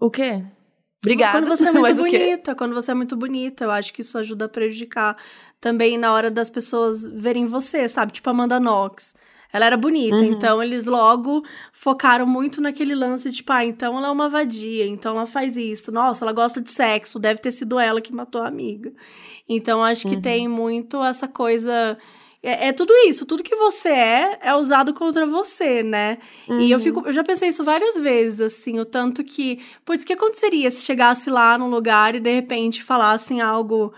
[0.00, 0.44] O quê?
[1.02, 1.38] Obrigada.
[1.38, 4.44] Quando você é muito bonita, quando você é muito bonita, eu acho que isso ajuda
[4.44, 5.16] a prejudicar
[5.60, 8.12] também na hora das pessoas verem você, sabe?
[8.12, 9.14] Tipo Amanda Knox.
[9.52, 10.32] Ela era bonita, uhum.
[10.32, 14.86] então eles logo focaram muito naquele lance de, tipo, ah, então ela é uma vadia,
[14.86, 15.92] então ela faz isso.
[15.92, 18.90] Nossa, ela gosta de sexo, deve ter sido ela que matou a amiga.
[19.46, 20.22] Então acho que uhum.
[20.22, 21.98] tem muito essa coisa.
[22.42, 26.18] É, é, tudo isso, tudo que você é é usado contra você, né?
[26.48, 26.60] Uhum.
[26.60, 26.84] E eu uhum.
[26.84, 30.70] fico, eu já pensei isso várias vezes, assim, o tanto que, putz, o que aconteceria
[30.70, 33.92] se chegasse lá num lugar e de repente falassem algo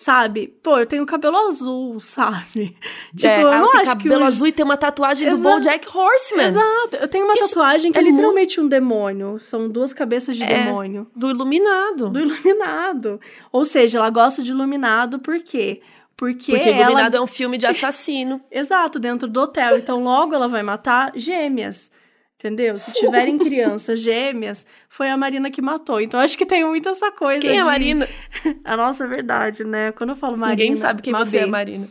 [0.00, 0.48] sabe?
[0.62, 2.74] Pô, eu tenho cabelo azul, sabe?
[3.14, 5.42] Tipo, é, eu não acho cabelo que azul e tem uma tatuagem Exato.
[5.42, 6.46] do BoJack Horseman.
[6.46, 6.96] Exato.
[6.98, 9.38] Eu tenho uma Isso tatuagem que é, é literalmente um demônio.
[9.38, 11.06] São duas cabeças de é, demônio.
[11.14, 12.08] Do iluminado.
[12.08, 13.20] Do iluminado.
[13.52, 15.82] Ou seja, ela gosta de iluminado por quê?
[15.82, 15.82] Porque,
[16.20, 17.16] Porque Iluminado ela...
[17.16, 18.42] é um filme de assassino.
[18.52, 19.78] Exato, dentro do hotel.
[19.78, 21.90] Então, logo ela vai matar gêmeas.
[22.34, 22.78] Entendeu?
[22.78, 25.98] Se tiverem crianças gêmeas, foi a Marina que matou.
[25.98, 27.40] Então acho que tem muito essa coisa.
[27.40, 27.56] Quem de...
[27.56, 28.06] é a Marina?
[28.62, 29.92] a nossa é verdade, né?
[29.92, 30.62] Quando eu falo Marina.
[30.62, 31.88] Ninguém sabe quem você é, Marina.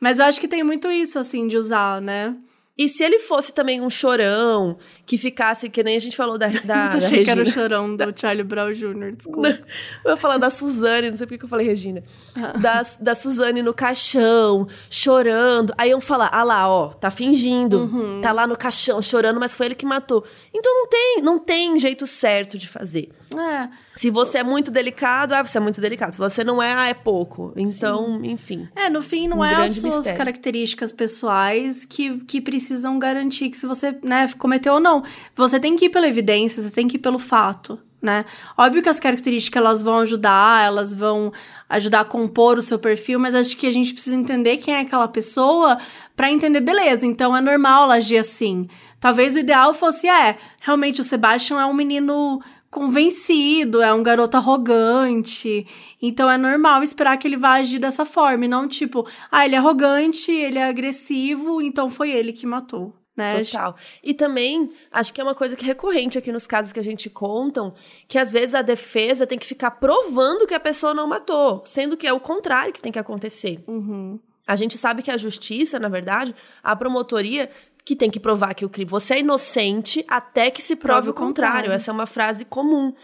[0.00, 2.34] Mas eu acho que tem muito isso, assim, de usar, né?
[2.76, 6.48] E se ele fosse também um chorão, que ficasse, que nem a gente falou da,
[6.64, 9.48] da, da achei que era o chorão do Charlie Brown Jr., desculpa.
[9.48, 12.02] eu vou falar da Suzane, não sei por que eu falei Regina.
[12.34, 12.58] Ah.
[12.58, 15.72] Da, da Suzane no caixão, chorando.
[15.78, 17.82] Aí eu falar, ah lá, ó, tá fingindo.
[17.82, 18.20] Uhum.
[18.20, 20.24] Tá lá no caixão, chorando, mas foi ele que matou.
[20.52, 23.10] Então não tem, não tem jeito certo de fazer.
[23.38, 23.68] É.
[23.96, 26.12] Se você é muito delicado, ah, você é muito delicado.
[26.12, 27.52] Se você não é, ah, é pouco.
[27.56, 28.30] Então, Sim.
[28.30, 28.68] enfim.
[28.74, 30.18] É, no fim, não um é as suas mistério.
[30.18, 32.63] características pessoais que, que precisam
[32.98, 35.02] garantir que se você, né, cometeu ou não.
[35.34, 38.24] Você tem que ir pela evidência, você tem que ir pelo fato, né?
[38.56, 41.32] Óbvio que as características elas vão ajudar, elas vão
[41.68, 44.80] ajudar a compor o seu perfil, mas acho que a gente precisa entender quem é
[44.80, 45.78] aquela pessoa
[46.14, 48.68] para entender, beleza, então é normal ela agir assim.
[49.00, 52.40] Talvez o ideal fosse, é, realmente o Sebastian é um menino
[52.74, 55.64] convencido, é um garoto arrogante.
[56.02, 59.54] Então é normal esperar que ele vá agir dessa forma, e não tipo, ah, ele
[59.54, 62.92] é arrogante, ele é agressivo, então foi ele que matou.
[63.16, 63.44] Né?
[63.44, 63.76] Total.
[64.02, 66.82] E também, acho que é uma coisa que é recorrente aqui nos casos que a
[66.82, 67.72] gente contam,
[68.08, 71.96] que às vezes a defesa tem que ficar provando que a pessoa não matou, sendo
[71.96, 73.62] que é o contrário que tem que acontecer.
[73.68, 74.18] Uhum.
[74.48, 77.48] A gente sabe que a justiça, na verdade, a promotoria
[77.84, 78.90] que tem que provar que o crime.
[78.90, 81.56] Você é inocente até que se prove, prove o contrário.
[81.56, 81.72] contrário.
[81.72, 82.94] Essa é uma frase comum.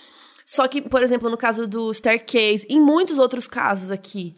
[0.47, 4.37] Só que, por exemplo, no caso do Staircase, em muitos outros casos aqui,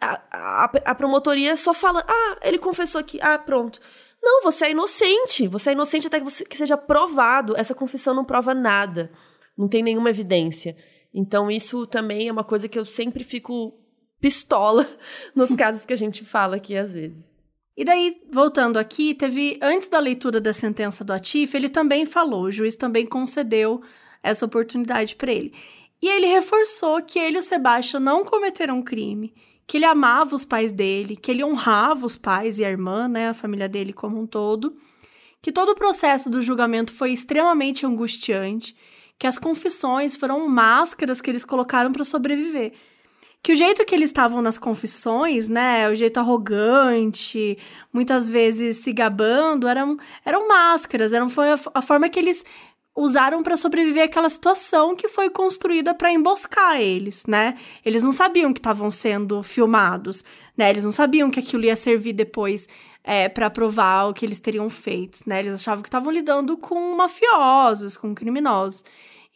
[0.00, 3.80] a, a, a promotoria só fala: ah, ele confessou aqui, ah, pronto.
[4.22, 5.46] Não, você é inocente.
[5.48, 7.56] Você é inocente até que, você, que seja provado.
[7.56, 9.10] Essa confissão não prova nada.
[9.58, 10.76] Não tem nenhuma evidência.
[11.12, 13.74] Então, isso também é uma coisa que eu sempre fico
[14.20, 14.88] pistola
[15.34, 17.31] nos casos que a gente fala aqui às vezes.
[17.76, 22.44] E daí, voltando aqui, teve antes da leitura da sentença do Atif, ele também falou,
[22.44, 23.82] o juiz também concedeu
[24.22, 25.54] essa oportunidade para ele.
[26.00, 29.32] E ele reforçou que ele e o Sebastião não cometeram crime,
[29.66, 33.28] que ele amava os pais dele, que ele honrava os pais e a irmã, né,
[33.28, 34.76] a família dele como um todo,
[35.40, 38.76] que todo o processo do julgamento foi extremamente angustiante,
[39.18, 42.72] que as confissões foram máscaras que eles colocaram para sobreviver
[43.42, 47.58] que o jeito que eles estavam nas confissões, né, o jeito arrogante,
[47.92, 52.44] muitas vezes se gabando, eram, eram máscaras, eram, foi a, a forma que eles
[52.94, 57.56] usaram para sobreviver àquela situação que foi construída para emboscar eles, né?
[57.84, 60.22] Eles não sabiam que estavam sendo filmados,
[60.56, 60.70] né?
[60.70, 62.68] Eles não sabiam que aquilo ia servir depois
[63.02, 65.40] é, para provar o que eles teriam feito, né?
[65.40, 68.84] Eles achavam que estavam lidando com mafiosos, com criminosos.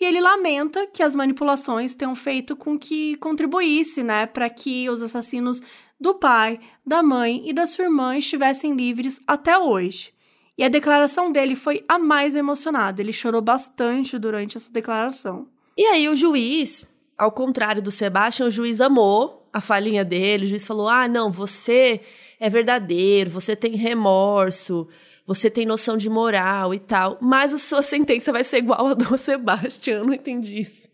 [0.01, 5.03] E ele lamenta que as manipulações tenham feito com que contribuísse, né, para que os
[5.03, 5.62] assassinos
[5.99, 10.12] do pai, da mãe e da sua irmã estivessem livres até hoje.
[10.59, 13.03] E a declaração dele foi a mais emocionada.
[13.03, 15.49] Ele chorou bastante durante essa declaração.
[15.76, 16.86] E aí o juiz,
[17.16, 20.44] ao contrário do Sebastião, o juiz amou a falinha dele.
[20.44, 22.01] O juiz falou: "Ah, não, você
[22.40, 24.88] é verdadeiro, você tem remorso,
[25.26, 28.94] você tem noção de moral e tal, mas a sua sentença vai ser igual a
[28.94, 30.88] do Sebastião, não entendi isso.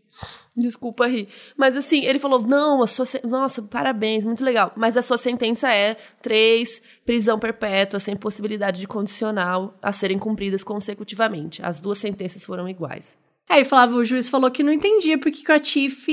[0.54, 1.28] Desculpa rir.
[1.56, 3.06] Mas assim, ele falou: não, a sua.
[3.24, 4.70] Nossa, parabéns, muito legal.
[4.76, 10.62] Mas a sua sentença é três, prisão perpétua, sem possibilidade de condicional a serem cumpridas
[10.62, 11.64] consecutivamente.
[11.64, 13.16] As duas sentenças foram iguais.
[13.48, 16.06] É, e falava, o juiz falou que não entendia porque que o Atif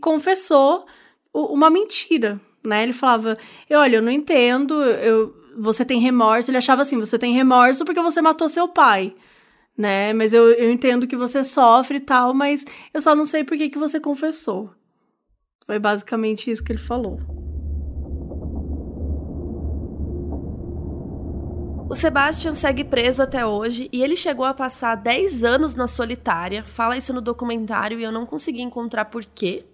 [0.00, 0.86] confessou
[1.32, 2.82] uma mentira, né?
[2.82, 3.38] Ele falava:
[3.70, 6.50] olha, eu não entendo, eu, você tem remorso.
[6.50, 9.14] Ele achava assim: você tem remorso porque você matou seu pai,
[9.76, 10.12] né?
[10.12, 13.56] Mas eu, eu entendo que você sofre e tal, mas eu só não sei por
[13.56, 14.70] que, que você confessou.
[15.66, 17.18] Foi basicamente isso que ele falou.
[21.90, 26.62] O Sebastian segue preso até hoje e ele chegou a passar 10 anos na solitária.
[26.64, 29.64] Fala isso no documentário e eu não consegui encontrar por quê.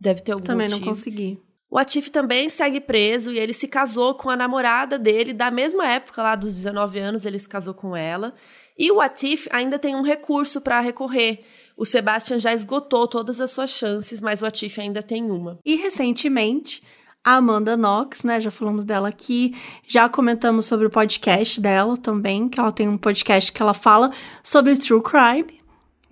[0.00, 0.86] Deve ter algum Também motivo.
[0.86, 1.40] não consegui.
[1.70, 5.86] O Atif também segue preso e ele se casou com a namorada dele da mesma
[5.86, 8.34] época, lá dos 19 anos, ele se casou com ela.
[8.78, 11.44] E o Atif ainda tem um recurso para recorrer.
[11.76, 15.58] O Sebastian já esgotou todas as suas chances, mas o Atif ainda tem uma.
[15.64, 16.82] E recentemente,
[17.22, 19.54] a Amanda Knox, né, já falamos dela aqui,
[19.86, 24.10] já comentamos sobre o podcast dela também, que ela tem um podcast que ela fala
[24.42, 25.60] sobre true crime,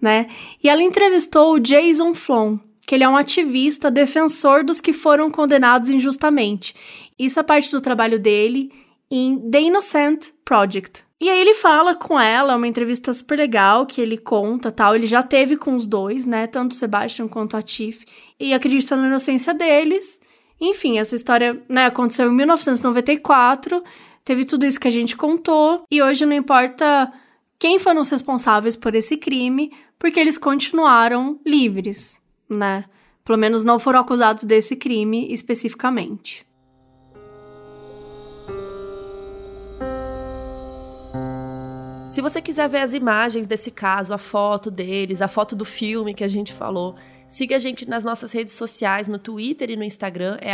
[0.01, 0.29] né?
[0.63, 5.31] E ela entrevistou o Jason Flom, que ele é um ativista defensor dos que foram
[5.31, 6.75] condenados injustamente.
[7.19, 8.71] Isso é parte do trabalho dele
[9.11, 11.05] em The Innocent Project.
[11.21, 14.95] E aí ele fala com ela, é uma entrevista super legal que ele conta, tal,
[14.95, 18.05] ele já teve com os dois, né, tanto o Sebastian quanto a Tiff,
[18.39, 20.21] e acredita na inocência deles.
[20.61, 23.83] Enfim, essa história, né, aconteceu em 1994,
[24.25, 27.11] teve tudo isso que a gente contou, e hoje não importa
[27.59, 32.85] quem foram os responsáveis por esse crime, porque eles continuaram livres né?
[33.25, 36.47] Pelo menos não foram acusados desse crime especificamente.
[42.17, 46.15] Se você quiser ver as imagens desse caso, a foto deles, a foto do filme
[46.15, 46.97] que a gente falou,
[47.29, 50.53] siga a gente nas nossas redes sociais, no Twitter e no Instagram, é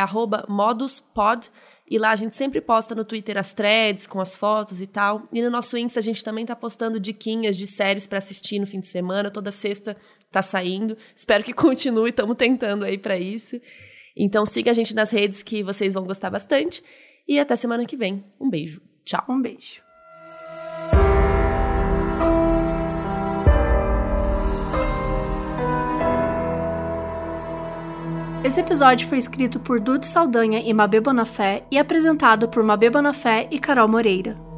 [0.49, 1.53] moduspod.
[1.89, 5.29] E lá a gente sempre posta no Twitter as threads com as fotos e tal.
[5.33, 8.67] E no nosso Insta a gente também tá postando diquinhas de séries para assistir no
[8.67, 9.31] fim de semana.
[9.31, 9.97] Toda sexta
[10.33, 10.97] tá saindo.
[11.15, 13.61] Espero que continue, estamos tentando aí para isso.
[14.17, 16.83] Então siga a gente nas redes que vocês vão gostar bastante.
[17.27, 18.25] E até semana que vem.
[18.41, 18.81] Um beijo.
[19.05, 19.25] Tchau.
[19.29, 19.83] Um beijo.
[28.45, 33.47] Esse episódio foi escrito por Dude Saldanha e Mabê Bonafé e apresentado por Mabê Bonafé
[33.53, 34.52] e Carol Moreira.